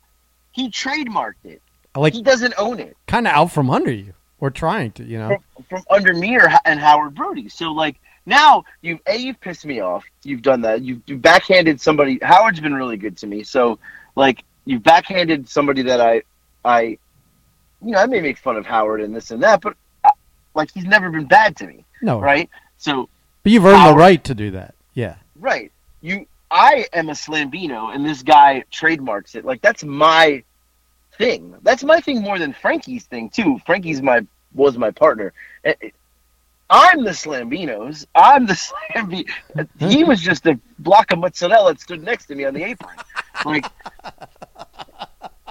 [0.53, 1.61] He trademarked it.
[1.93, 5.17] Like he doesn't own it kind of out from under you, or trying to, you
[5.17, 5.37] know.
[5.55, 7.49] from, from under me or, and Howard Brody.
[7.49, 10.05] So like now you a you've pissed me off.
[10.23, 10.81] You've done that.
[10.81, 12.19] You've, you've backhanded somebody.
[12.21, 13.43] Howard's been really good to me.
[13.43, 13.77] So
[14.15, 16.23] like you've backhanded somebody that I
[16.63, 16.97] I
[17.81, 20.11] you know I may make fun of Howard and this and that, but uh,
[20.53, 22.49] like he's never been bad to me, No, right?
[22.77, 23.09] So
[23.43, 24.75] But you've earned the right to do that.
[24.93, 25.15] Yeah.
[25.39, 25.71] Right.
[26.01, 29.45] You I am a Slambino and this guy trademarks it.
[29.45, 30.43] Like that's my
[31.17, 31.55] thing.
[31.63, 33.59] That's my thing more than Frankie's thing too.
[33.65, 35.33] Frankie's my was my partner.
[35.63, 35.89] Eh, eh,
[36.69, 38.05] I'm the Slambinos.
[38.15, 38.53] I'm the
[38.95, 39.29] Slambi.
[39.79, 42.95] He was just a block of mozzarella that stood next to me on the apron.
[43.43, 43.65] Like,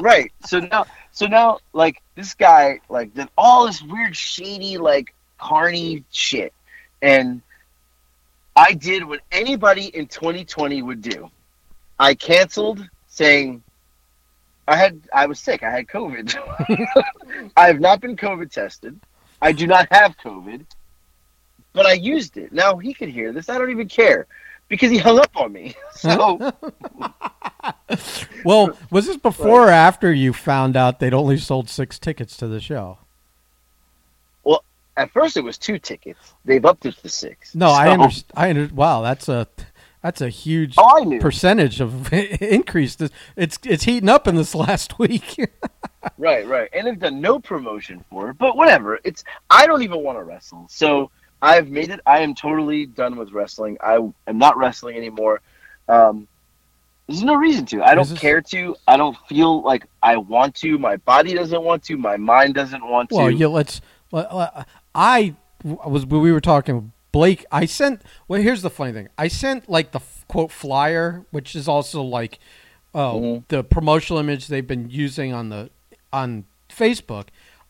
[0.00, 0.32] right.
[0.46, 6.04] So now, so now, like this guy, like did all this weird, shady, like carny
[6.10, 6.52] shit,
[7.04, 7.42] and
[8.56, 11.30] I did what anybody in 2020 would do.
[11.98, 13.62] I canceled, saying
[14.66, 15.62] I had I was sick.
[15.62, 16.34] I had COVID.
[17.56, 18.98] I have not been COVID tested.
[19.42, 20.64] I do not have COVID,
[21.74, 22.52] but I used it.
[22.52, 23.50] Now he could hear this.
[23.50, 24.26] I don't even care
[24.68, 25.74] because he hung up on me.
[25.94, 26.38] So
[28.44, 32.48] Well, was this before or after you found out they'd only sold six tickets to
[32.48, 32.98] the show?
[34.96, 36.34] At first it was two tickets.
[36.44, 37.54] They've upped it to six.
[37.54, 38.32] No, I understand.
[38.36, 39.46] I under, Wow, that's a
[40.02, 42.96] that's a huge Oh, percentage of increase.
[43.36, 45.36] It's it's heating up in this last week.
[46.18, 46.68] Right, right.
[46.72, 48.98] And they've done no promotion for it, but whatever.
[49.04, 50.66] It's I don't even want to wrestle.
[50.68, 51.10] So
[51.42, 52.00] I've made it.
[52.06, 53.76] I am totally done with wrestling.
[53.80, 55.40] I am not wrestling anymore.
[55.88, 56.28] Um,
[57.06, 57.82] there's no reason to.
[57.82, 58.76] I don't this- care to.
[58.86, 60.78] I don't feel like I want to.
[60.78, 61.96] My body doesn't want to.
[61.96, 63.16] My mind doesn't want to.
[63.16, 63.80] well, yeah, let's.
[64.12, 67.44] let- let- I was we were talking Blake.
[67.52, 68.02] I sent.
[68.28, 69.08] Well, here's the funny thing.
[69.16, 72.38] I sent like the quote flyer, which is also like
[72.94, 73.44] oh, Mhm.
[73.48, 75.70] the promotional image they've been using on the
[76.12, 77.26] on Facebook.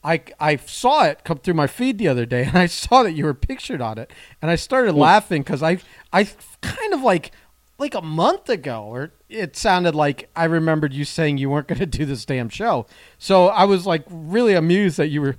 [0.07, 3.13] I, I saw it come through my feed the other day, and I saw that
[3.13, 5.79] you were pictured on it, and I started laughing because I
[6.13, 6.29] I
[6.61, 7.31] kind of like
[7.79, 11.79] like a month ago, or it sounded like I remembered you saying you weren't going
[11.81, 12.87] to do this damn show.
[13.19, 15.37] So I was like really amused that you were,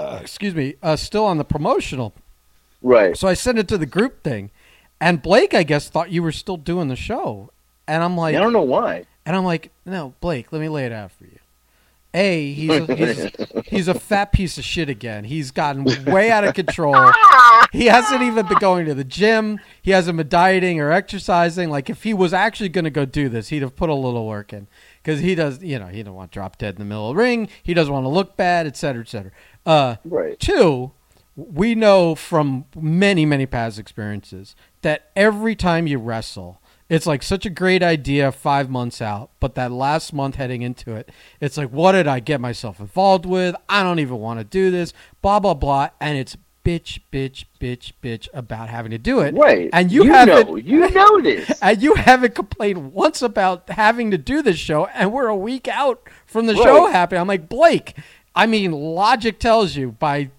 [0.00, 2.14] uh, excuse me, uh, still on the promotional.
[2.82, 3.16] Right.
[3.16, 4.50] So I sent it to the group thing,
[5.00, 7.50] and Blake, I guess, thought you were still doing the show,
[7.86, 9.04] and I'm like, I don't know why.
[9.26, 11.38] and I'm like, no, Blake, let me lay it out for you.
[12.12, 13.30] A, he's a, he's,
[13.66, 15.22] he's a fat piece of shit again.
[15.22, 17.12] He's gotten way out of control.
[17.70, 19.60] He hasn't even been going to the gym.
[19.80, 21.70] He hasn't been dieting or exercising.
[21.70, 24.26] Like if he was actually going to go do this, he'd have put a little
[24.26, 24.66] work in
[25.00, 25.62] because he does.
[25.62, 27.48] You know, he don't want to drop dead in the middle of the ring.
[27.62, 29.30] He doesn't want to look bad, et cetera, et cetera.
[29.66, 30.38] Uh, Right.
[30.38, 30.92] Two,
[31.36, 37.46] we know from many, many past experiences that every time you wrestle, it's like such
[37.46, 41.08] a great idea five months out, but that last month heading into it,
[41.40, 43.54] it's like, what did I get myself involved with?
[43.68, 44.92] I don't even want to do this,
[45.22, 45.90] blah, blah, blah.
[46.00, 49.34] And it's bitch, bitch, bitch, bitch about having to do it.
[49.34, 49.70] Right.
[49.72, 50.48] And you, you haven't.
[50.48, 50.56] know.
[50.56, 51.50] You know this.
[51.62, 55.68] And you haven't complained once about having to do this show, and we're a week
[55.68, 56.62] out from the Right.
[56.64, 57.20] show happening.
[57.20, 57.94] I'm like, Blake,
[58.34, 60.30] I mean, logic tells you by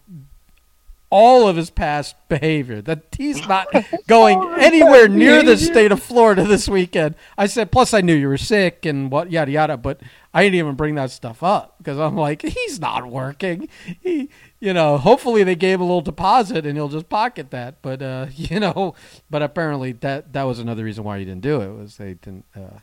[1.12, 3.68] all of his past behavior that he's not
[4.08, 7.16] going All of his anywhere near the state of Florida this weekend.
[7.38, 10.00] I said, plus I knew you were sick and what yada yada, but
[10.34, 13.68] I didn't even bring that stuff up because I'm like, he's not working.
[14.02, 14.30] He,
[14.62, 17.82] you know, hopefully they gave a little deposit and he'll just pocket that.
[17.82, 18.96] But uh, you know,
[19.30, 22.46] but apparently that that was another reason why he didn't do it was they didn't.
[22.56, 22.80] Uh,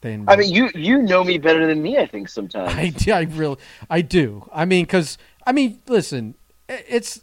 [0.00, 1.98] didn't I mean, you you know me better than me.
[1.98, 2.72] I think sometimes.
[2.74, 3.56] I, do- I really,
[3.90, 4.48] I do.
[4.52, 6.34] I mean, because I mean, listen,
[6.68, 7.22] it's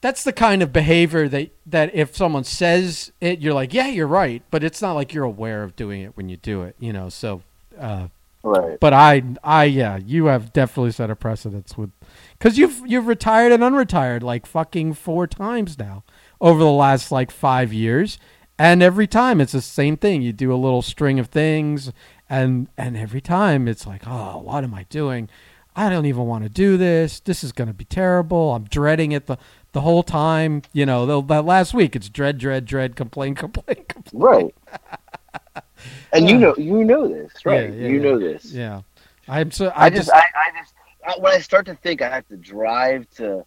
[0.00, 4.06] that's the kind of behavior that that if someone says it, you're like, yeah, you're
[4.06, 6.92] right, but it's not like you're aware of doing it when you do it, you
[6.92, 7.08] know.
[7.08, 7.42] So,
[7.78, 8.08] uh,
[8.42, 8.80] right.
[8.80, 11.90] but I, I, yeah, you have definitely set a precedence with
[12.38, 16.04] because you've you've retired and unretired like fucking four times now
[16.40, 18.18] over the last like five years,
[18.60, 20.20] and every time it's the same thing.
[20.20, 21.92] You do a little string of things,
[22.28, 25.30] and and every time it's like, oh, what am I doing?
[25.74, 27.20] I don't even want to do this.
[27.20, 28.52] This is going to be terrible.
[28.52, 29.38] I'm dreading it the
[29.72, 30.60] the whole time.
[30.74, 34.22] You know, the, that last week it's dread, dread, dread, complain, complain, complain.
[34.22, 34.54] Right.
[36.12, 37.70] And you know you know this, right?
[37.70, 38.02] Yeah, yeah, you yeah.
[38.02, 38.52] know this.
[38.52, 38.82] Yeah,
[39.26, 39.68] I'm so.
[39.68, 40.74] I, I, just, just, I, I just,
[41.06, 43.46] I, when I start to think I have to drive to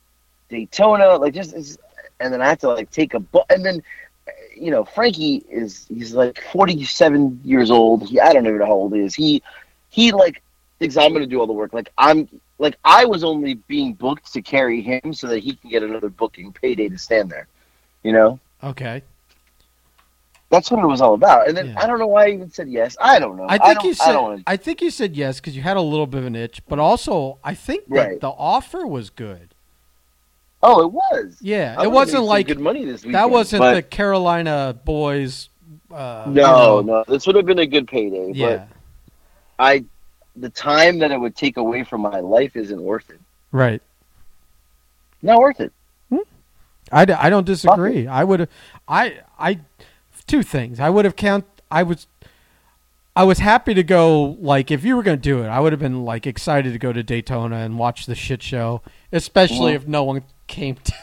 [0.49, 1.53] Daytona, like just,
[2.19, 3.83] and then I have to like take a boat, and then,
[4.55, 8.07] you know, Frankie is he's like forty-seven years old.
[8.07, 9.15] He, I don't even know how old he is.
[9.15, 9.41] He,
[9.89, 10.41] he like
[10.79, 11.73] thinks I'm going to do all the work.
[11.73, 12.27] Like I'm,
[12.59, 16.09] like I was only being booked to carry him so that he can get another
[16.09, 17.47] booking payday to stand there.
[18.03, 19.01] You know, okay.
[20.49, 21.47] that's what it was all about.
[21.47, 21.81] And then Yeah.
[21.81, 22.95] I don't know why I even said yes.
[22.99, 23.45] I don't know.
[23.47, 24.15] I think don't, you said.
[24.15, 26.61] I, wanna- think you said yes because you had a little bit of an itch,
[26.67, 28.19] but also I think that Right.
[28.19, 29.52] the offer was good.
[30.63, 31.37] Oh, it was.
[31.41, 33.15] Yeah, I it wasn't like good money this weekend.
[33.15, 35.49] that wasn't but- the Carolina boys.
[35.91, 38.31] Uh, you No, know, no, this would have been a good payday.
[38.33, 38.67] Yeah, But
[39.59, 39.83] I,
[40.35, 43.19] the time that it would take away from my life isn't worth it.
[43.51, 43.81] right.
[45.21, 45.71] Not worth it.
[46.91, 48.07] I, I don't disagree.
[48.07, 48.49] I would
[48.87, 49.59] I I
[50.27, 50.79] two things.
[50.79, 51.45] I would have count.
[51.71, 52.07] I was
[53.15, 54.37] I was happy to go.
[54.41, 56.77] Like if you were going to do it, I would have been like excited to
[56.79, 58.81] go to Daytona and watch the shit show,
[59.13, 59.75] especially Mhm.
[59.77, 60.77] if no one came.
[60.85, 60.93] To,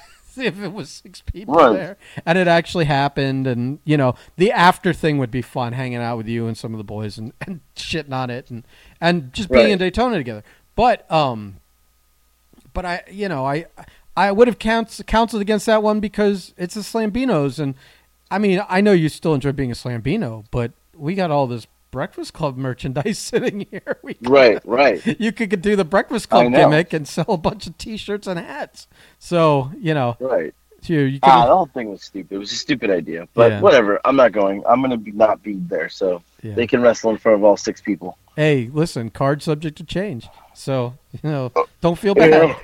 [0.45, 1.73] if it was six people Right.
[1.73, 5.99] there and it actually happened, and you know the after thing would be fun, hanging
[5.99, 8.63] out with you and some of the boys and, and shitting on it and
[9.01, 9.73] and just being Right.
[9.73, 10.45] in Daytona together.
[10.77, 11.57] But um,
[12.73, 13.67] but I, you know, I
[14.17, 17.75] I would have counsel, counseled against that one because it's the Slambinos, and
[18.31, 21.67] I mean, I know you still enjoy being a Slambino, but we got all this
[21.91, 23.99] Breakfast Club merchandise sitting here.
[24.03, 27.67] We could- Right, right, You could do the Breakfast Club gimmick and sell a bunch
[27.67, 28.87] of T-shirts and hats.
[29.19, 30.55] So you know, right.
[30.85, 31.19] you you.
[31.23, 32.35] Ah, the whole thing was stupid.
[32.35, 33.29] It was a stupid idea.
[33.35, 33.61] But Yeah.
[33.61, 34.01] whatever.
[34.05, 34.63] I'm not going.
[34.69, 35.89] I'm going to be, not be there.
[35.89, 36.55] So yeah.
[36.55, 38.17] they can wrestle in front of all six people.
[38.37, 40.29] Hey, listen, card subject to change.
[40.55, 42.29] So you know, Oh, don't feel Yeah.
[42.47, 42.57] bad.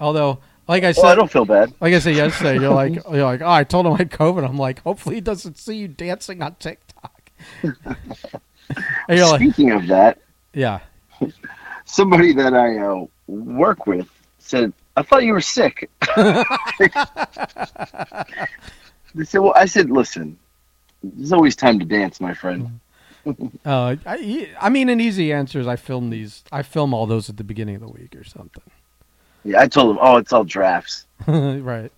[0.00, 1.72] Although, like I said, Well, I don't feel bad.
[1.80, 4.46] Like I said yesterday, you're like, you're like, oh, I told him I had COVID.
[4.48, 7.30] I'm like, hopefully he doesn't see you dancing on TikTok.
[9.08, 10.18] You're like, Speaking of that,
[10.52, 10.80] yeah,
[11.84, 16.44] somebody that I uh, work with said, "I thought you were sick." they
[19.24, 20.38] said, "Well," I said, "Listen,
[21.02, 22.80] there's always time to dance, my friend."
[23.66, 26.44] uh, I, I mean, an easy answer is I film these.
[26.52, 28.62] I film all those at the beginning of the week or something.
[29.44, 31.92] Yeah, I told him, "Oh, it's all drafts." right.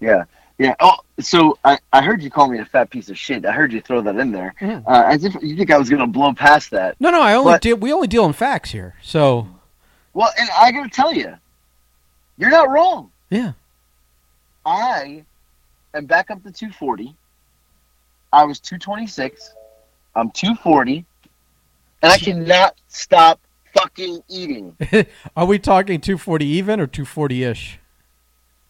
[0.00, 0.24] Yeah,
[0.58, 0.74] Yeah.
[0.80, 3.44] Oh, so I, I heard you call me a fat piece of shit.
[3.46, 4.84] I heard you throw that in there, Mhm.
[4.86, 6.94] uh, as if you think I was gonna blow past that.
[7.00, 7.76] No, no, I only But- deal.
[7.76, 8.94] We only deal in facts here.
[9.02, 9.48] So
[10.14, 11.34] Well, and I gotta tell you,
[12.36, 13.10] you're not wrong.
[13.30, 13.52] yeah,
[14.64, 15.24] I
[15.94, 17.14] am back up to 240.
[18.32, 19.54] I was 226.
[20.14, 21.04] I'm 240,
[22.02, 23.40] and I cannot stop
[23.74, 24.76] fucking eating.
[25.36, 27.78] are we talking 240 even or 240 ish?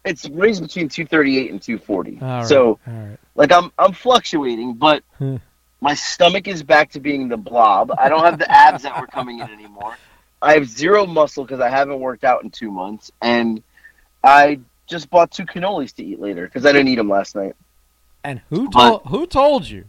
[0.05, 2.19] It's raised between 238 and 240.
[2.21, 2.47] All right.
[2.47, 3.17] So, right.
[3.35, 5.37] like, I'm I'm fluctuating, but Hmm.
[5.81, 7.93] my stomach is back to being the blob.
[7.97, 9.97] I don't have the abs that were coming in anymore.
[10.41, 13.63] I have zero muscle because I haven't worked out in two months, and
[14.25, 17.55] I just bought two cannolis to eat later because I didn't eat them last night.
[18.25, 19.85] And who told who told you?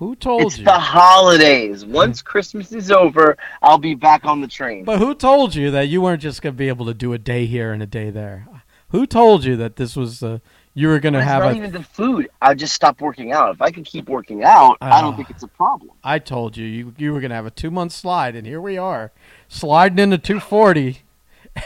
[0.00, 0.62] Who told it's you?
[0.62, 1.84] It's the holidays.
[1.84, 4.84] Once Christmas is over, I'll be back on the train.
[4.84, 7.18] But who told you that you weren't just going to be able to do a
[7.18, 8.48] day here and a day there?
[8.88, 10.38] Who told you that this was uh,
[10.72, 11.56] you were going to have not a?
[11.56, 12.30] even the food.
[12.40, 13.54] I just stopped working out.
[13.54, 15.16] If I could keep working out, I don't Ah.
[15.16, 15.90] think it's a problem.
[16.02, 18.60] I told you you you were going to have a two month slide, and here
[18.60, 19.12] we are,
[19.48, 21.02] sliding into 240,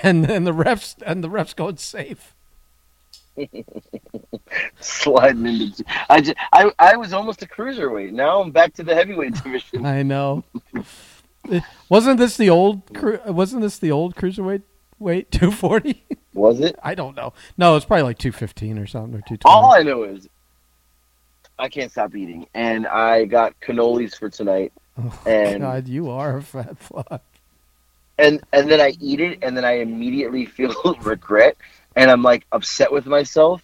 [0.03, 2.34] and then the refs and the refs going safe.
[4.81, 8.13] Sliding into, I, just, I, I was almost a cruiserweight.
[8.13, 9.85] Now I'm back to the heavyweight division.
[9.87, 10.45] I know.
[11.89, 12.83] wasn't this the old?
[13.27, 14.63] Wasn't this the old cruiserweight
[14.99, 16.05] weight 240?
[16.35, 16.77] Was it?
[16.83, 17.33] I don't know.
[17.57, 19.41] No, it's probably like 215 or something or 220.
[19.45, 20.29] All I know is
[21.59, 26.37] I can't stop eating, and I got cannolis for tonight, Oh, and God, you are
[26.39, 27.23] a fat fuck.
[28.19, 31.57] and and then I eat it, and then I immediately feel regret,
[31.97, 33.63] and I'm like upset with myself,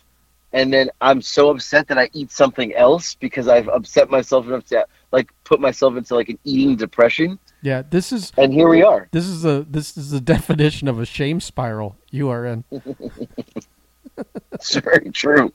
[0.53, 4.65] and then I'm so upset that I eat something else because I've upset myself enough
[4.67, 8.83] to like put myself into like an eating depression, Yeah, this is and here we
[8.83, 9.09] are.
[9.13, 12.65] this is a this is the definition of a shame spiral you are in.
[14.53, 15.53] It's very true.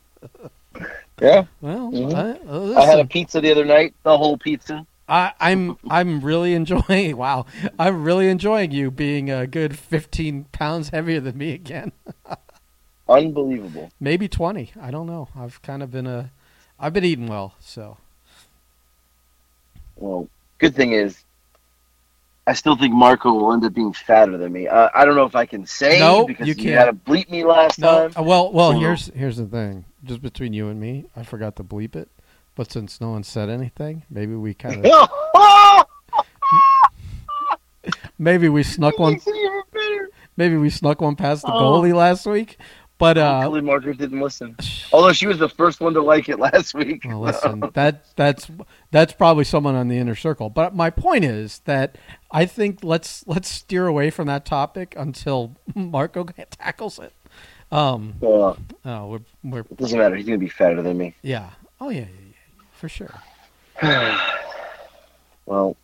[1.22, 2.14] Yeah, Well, Mhm.
[2.14, 4.86] I, uh, I had a pizza the other night, the whole pizza.
[5.08, 7.16] I, I'm I'm really enjoying.
[7.26, 7.46] Wow,
[7.80, 11.92] I'm really enjoying you being a good 15 pounds heavier than me again.
[13.08, 13.92] Unbelievable.
[14.00, 14.72] Maybe 20.
[14.82, 15.28] I don't know.
[15.36, 16.32] I've kind of been a,
[16.80, 17.54] I've been eating well.
[17.60, 17.98] So
[19.96, 21.24] Well, good thing is,
[22.48, 24.68] I still think Marco will end up being fatter than me.
[24.68, 27.30] Uh, I don't know if I can say No, because you you, had to bleep
[27.30, 28.10] me last no.
[28.10, 28.12] time.
[28.18, 29.86] uh, Well, well, So- here's here's the thing.
[30.04, 32.10] Just between you and me, I forgot to bleep it.
[32.56, 35.86] But since no one said anything, maybe we kind of
[38.18, 40.10] maybe we snuck one Makes it even better.
[40.38, 41.82] maybe we snuck one past the Oh.
[41.82, 42.58] goalie last week.
[42.98, 44.56] But uh, Hopefully, Margaret didn't listen.
[44.94, 47.04] Although she was the first one to like it last week.
[47.06, 48.50] Well, listen, that that's
[48.92, 50.50] that's probably someone on the inner circle.
[50.50, 51.98] But my point is that
[52.32, 57.12] I think let's let's steer away from that topic until Marco tackles it.
[57.72, 58.54] Um, Uh,
[58.86, 60.16] oh, we're we're it doesn't matter.
[60.16, 61.16] He's gonna be fatter than me.
[61.22, 61.50] yeah.
[61.82, 63.14] Oh yeah, yeah, yeah, for sure.
[65.46, 65.76] well,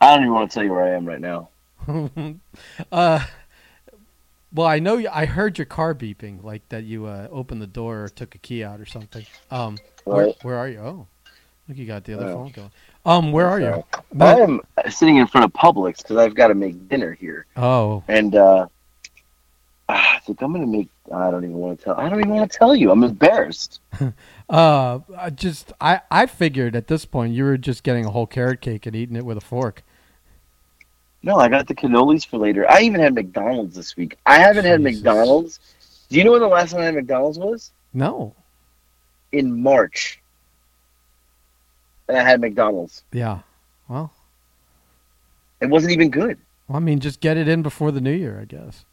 [0.00, 1.50] I don't even want to tell you where I am right now.
[2.92, 3.24] uh,
[4.52, 7.66] well, I know you, I heard your car beeping, like that you uh, opened the
[7.66, 9.24] door or took a key out or something.
[9.50, 10.78] Um, where where are you?
[10.80, 11.06] Oh,
[11.68, 12.34] look, you got the other Oh.
[12.34, 12.70] phone going.
[13.06, 13.84] Um, where are you?
[14.20, 18.02] I am sitting in front of Publix because I've got to make dinner here, oh,
[18.08, 18.66] and uh,
[19.88, 20.88] I think I'm gonna make.
[21.14, 21.94] I don't even want to tell.
[21.98, 22.90] I don't even want to tell you.
[22.90, 23.80] I'm embarrassed.
[24.50, 28.26] Uh, I just I I figured at this point you were just getting a whole
[28.26, 29.82] carrot cake and eating it with a fork.
[31.22, 32.70] No, I got the cannolis for later.
[32.70, 34.16] I even had McDonald's this week.
[34.24, 35.58] I haven't had McDonald's.
[36.08, 37.70] Do you know when the last time I had McDonald's was?
[37.92, 38.34] No,
[39.32, 40.20] In March.
[42.08, 43.02] And I had McDonald's.
[43.12, 43.40] yeah.
[43.88, 44.12] Well,
[45.60, 46.38] It wasn't even good.
[46.68, 48.84] Well, I mean, just get it in before the new year, I guess.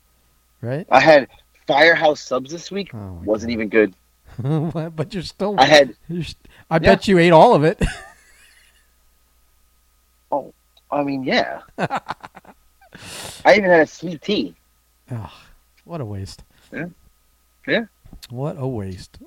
[0.62, 0.88] Right?
[0.90, 1.28] I had
[1.68, 2.92] Firehouse subs this week.
[2.94, 3.94] Oh, Wasn't even good.
[4.42, 5.56] But you're still.
[5.60, 5.96] I had.
[6.10, 6.24] you're
[6.70, 7.82] I bet you ate all of it.
[10.96, 11.62] I mean, yeah.
[11.78, 14.56] I even had a sweet tea.
[15.12, 15.32] oh,
[15.84, 16.44] what a waste.
[16.72, 16.86] Yeah.
[17.68, 17.86] Yeah.
[18.30, 19.18] What a waste.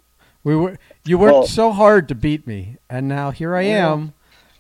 [0.45, 0.79] We were.
[1.05, 3.93] You worked Well- so hard to beat me, and now here I Yeah.
[3.93, 4.15] am,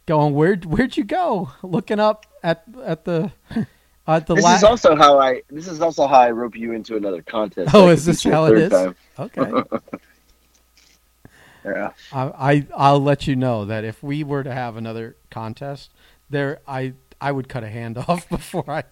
[0.07, 0.35] going.
[0.35, 1.51] Where Where'd you go?
[1.63, 3.33] Looking up at at the
[4.07, 5.43] at the This la- is also how I.
[5.49, 7.71] This is also how I rope you into another contest.
[7.75, 8.97] Oh, is this how it third time.
[9.19, 9.79] Okay.
[11.65, 11.91] Yeah.
[12.13, 12.23] I,
[12.53, 15.91] I I'll let you know that if we were to have another contest,
[16.31, 18.85] there I I would cut a hand off before I.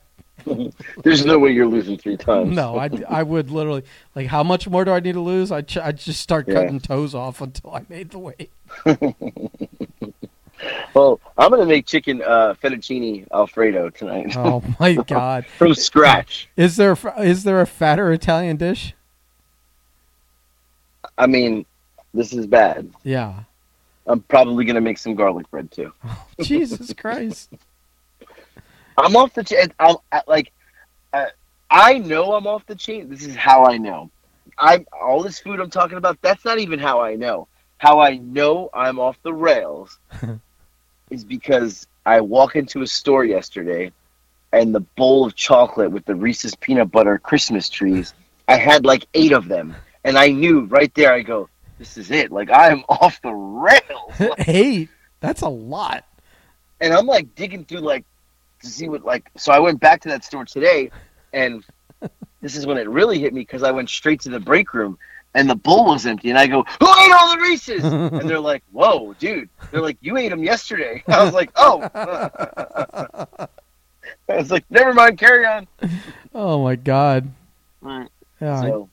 [1.03, 2.55] There's no way you're losing three times.
[2.55, 5.51] No, I, I would literally like how much more do I need to lose?
[5.51, 6.55] I would I'd just start Yeah.
[6.55, 8.51] cutting toes off until I made the weight.
[10.95, 15.45] Well, I'm gonna make chicken uh, fettuccine alfredo tonight Oh my god!
[15.47, 16.49] from scratch.
[16.57, 18.95] Is there is there a fatter Italian dish?
[21.19, 21.67] I mean,
[22.15, 22.91] this is bad.
[23.05, 23.41] Yeah.
[24.07, 25.93] I'm probably gonna make some garlic bread too.
[26.41, 27.51] Jesus Christ.
[28.99, 29.73] I'm off the chain.
[29.79, 30.53] I'm like,
[31.13, 31.27] uh,
[31.71, 33.09] I know I'm off the chain.
[33.09, 34.11] This is how I know.
[34.59, 36.21] I'm all this food I'm talking about.
[36.23, 37.49] That's not even how I know.
[37.79, 39.99] How I know I'm off the rails
[41.11, 43.93] is because I walk into a store yesterday,
[44.53, 48.15] and the bowl of chocolate with the Reese's peanut butter Christmas trees.
[48.49, 49.75] I had like eight of them,
[50.05, 51.13] and I knew right there.
[51.13, 52.33] I go, this is it.
[52.33, 54.35] Like I am off the rails.
[54.47, 54.89] Eight.
[55.21, 56.05] That's a lot.
[56.81, 58.05] and I'm like digging through like
[58.67, 59.31] to see what like.
[59.37, 60.91] So I went back to that store today,
[61.33, 61.65] and
[62.43, 64.99] this is when it really hit me because I went straight to the break room
[65.37, 68.41] and the bowl was empty, and I go, "Who ate all the Reese's?" and they're
[68.41, 71.83] like, "Whoa, dude!" They're like, "You ate them yesterday." I was like, "Oh."
[74.29, 75.69] I was like, "Never mind, carry on."
[76.35, 77.31] Oh my God.
[77.83, 78.09] Right.
[78.41, 78.61] Yeah.
[78.63, 78.89] So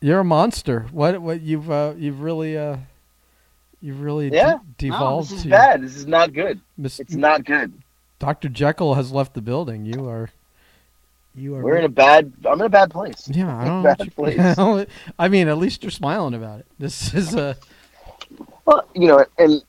[0.00, 0.86] You're a monster.
[0.90, 1.20] What?
[1.22, 1.40] What?
[1.40, 2.78] You've uh, you've really uh,
[3.80, 4.58] you've really Yeah.
[4.78, 5.82] de- no, devolved this is to bad.
[5.82, 6.60] This is not good.
[6.76, 7.72] Miss- It's not good.
[8.18, 8.48] Dr.
[8.48, 9.84] Jekyll has left the building.
[9.86, 10.30] You are.
[11.34, 11.62] You are.
[11.62, 12.32] We're in a bad.
[12.44, 13.28] I'm in a bad place.
[13.28, 14.88] Yeah, I don't bad you- place.
[15.18, 16.66] I mean, at least you're smiling about it.
[16.78, 17.56] This is a.
[18.64, 19.62] Well, you know, and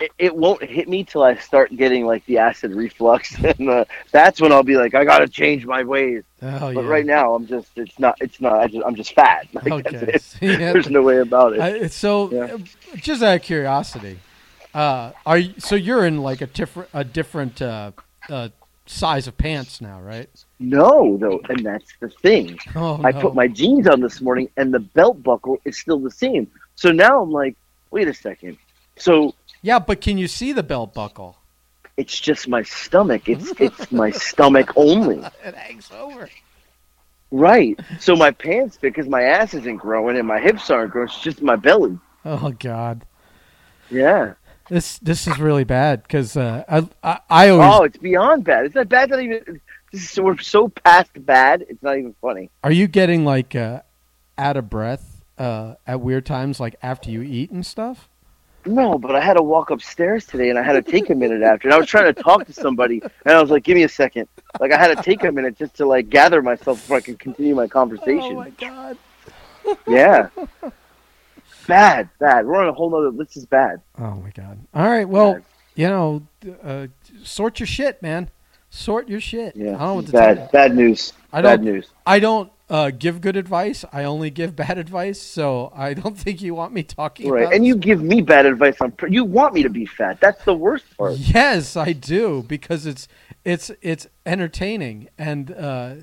[0.00, 3.84] it, it won't hit me till I start getting like the acid reflux, and uh,
[4.10, 6.24] that's when I'll be like, I gotta change my ways.
[6.42, 6.88] Oh But yeah.
[6.88, 8.54] right now, I'm just, it's not, it's not.
[8.60, 9.46] I just, I'm just fat.
[9.54, 10.18] Like, Okay.
[10.40, 10.72] Yeah.
[10.72, 11.60] There's no way about it.
[11.60, 12.56] I, so, Yeah.
[12.96, 14.18] just out of curiosity,
[14.74, 17.92] uh, are you, so you're in like a different a different uh,
[18.28, 18.48] uh,
[18.86, 20.28] size of pants now, right?
[20.58, 22.58] no, though, and that's the thing.
[22.76, 23.20] Oh I no.
[23.20, 26.50] put my jeans on this morning, and the belt buckle is still the same.
[26.76, 27.56] So now I'm like,
[27.90, 28.56] wait a second.
[29.00, 31.36] So yeah, but can you see the belt buckle?
[31.96, 33.28] it's just my stomach.
[33.28, 35.18] It's it's my stomach only.
[35.44, 36.28] It hangs over.
[37.30, 37.78] Right.
[37.98, 41.08] So my pants because my ass isn't growing and my hips aren't growing.
[41.08, 41.98] It's just my belly.
[42.24, 43.04] Oh God,
[43.90, 44.34] Yeah.
[44.68, 48.66] this this is really bad because uh, I, I I always Oh, it's beyond bad.
[48.66, 49.10] It's not bad.
[49.10, 49.60] Not even.
[49.92, 51.64] This is, we're so past bad.
[51.68, 52.50] It's not even funny.
[52.62, 53.80] are you getting like uh,
[54.38, 58.08] out of breath uh, at weird times, like after you eat and stuff?
[58.66, 61.42] No, but I had to walk upstairs today, and I had to take a minute
[61.42, 61.68] after.
[61.68, 63.88] And I was trying to talk to somebody, and I was like, "Give me a
[63.88, 64.28] second.
[64.60, 67.18] Like I had to take a minute just to like gather myself before I could
[67.18, 68.20] continue my conversation.
[68.20, 68.96] Oh my God.
[69.88, 70.28] Yeah.
[71.66, 72.46] bad, bad.
[72.46, 73.10] We're on a whole nother.
[73.16, 73.80] This is bad.
[73.98, 74.58] Oh my God.
[74.74, 75.08] All right.
[75.08, 75.44] Well, Bad.
[75.74, 76.22] you know,
[76.62, 76.86] uh,
[77.22, 78.30] sort your shit, man.
[78.70, 79.56] Sort your shit.
[79.56, 79.68] Yeah.
[79.68, 80.34] I don't know what to bad.
[80.36, 80.50] tell you.
[80.52, 81.12] Bad news.
[81.32, 81.90] I bad don't- news.
[82.06, 83.84] I don't uh, give good advice.
[83.92, 85.20] I only give bad advice.
[85.20, 87.52] So I don't think you want me talking Right.
[87.52, 88.94] And you give me bad advice on.
[89.08, 90.20] You want me to be fat.
[90.20, 91.16] That's the worst part.
[91.18, 93.08] Yes, I do because it's
[93.44, 95.94] it's it's entertaining and uh,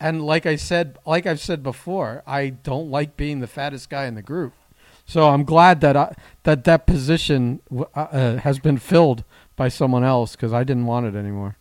[0.00, 4.06] and like I said, like I've said before, I don't like being the fattest guy
[4.06, 4.52] in the group.
[5.06, 9.24] So I'm glad that I, that that position uh, uh, has been filled
[9.54, 11.56] by someone else because I didn't want it anymore.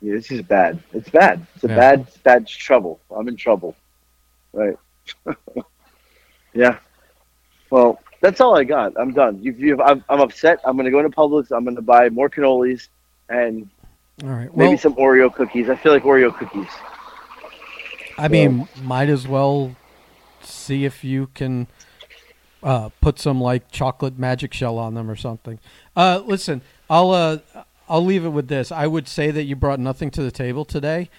[0.00, 0.80] Yeah, this is bad.
[0.92, 1.44] It's bad.
[1.56, 1.76] It's a Yeah.
[1.76, 3.00] bad, bad trouble.
[3.10, 3.74] I'm in trouble.
[4.52, 4.76] Right.
[6.54, 6.78] yeah.
[7.70, 8.98] Well, that's all I got.
[8.98, 9.42] I'm done.
[9.42, 10.60] You've, you've, I'm, I'm upset.
[10.64, 11.50] I'm going to go into Publix.
[11.54, 12.88] I'm going to buy more cannolis
[13.28, 13.68] and
[14.24, 14.54] All right.
[14.56, 15.68] maybe some Oreo cookies.
[15.68, 16.68] I feel like Oreo cookies.
[18.16, 19.76] I mean, might as well
[20.42, 21.68] see if you can
[22.62, 25.60] uh, put some like chocolate magic shell on them or something.
[25.94, 27.38] Uh, listen, I'll uh,
[27.88, 28.72] I'll leave it with this.
[28.72, 31.10] I would say that you brought nothing to the table today,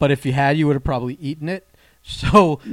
[0.00, 1.66] but if you had, you would have probably eaten it.
[2.02, 2.60] So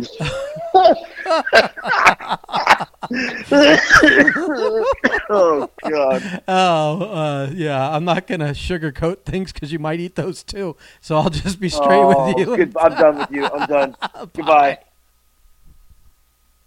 [5.29, 6.43] oh God.
[6.47, 7.89] Oh, uh, yeah.
[7.91, 10.75] I'm not gonna sugarcoat things because you might eat those too.
[11.01, 12.55] So I'll just be straight Oh, with you.
[12.57, 12.75] good.
[12.77, 13.47] I'm done with you.
[13.47, 13.95] I'm done.
[14.33, 14.79] Goodbye.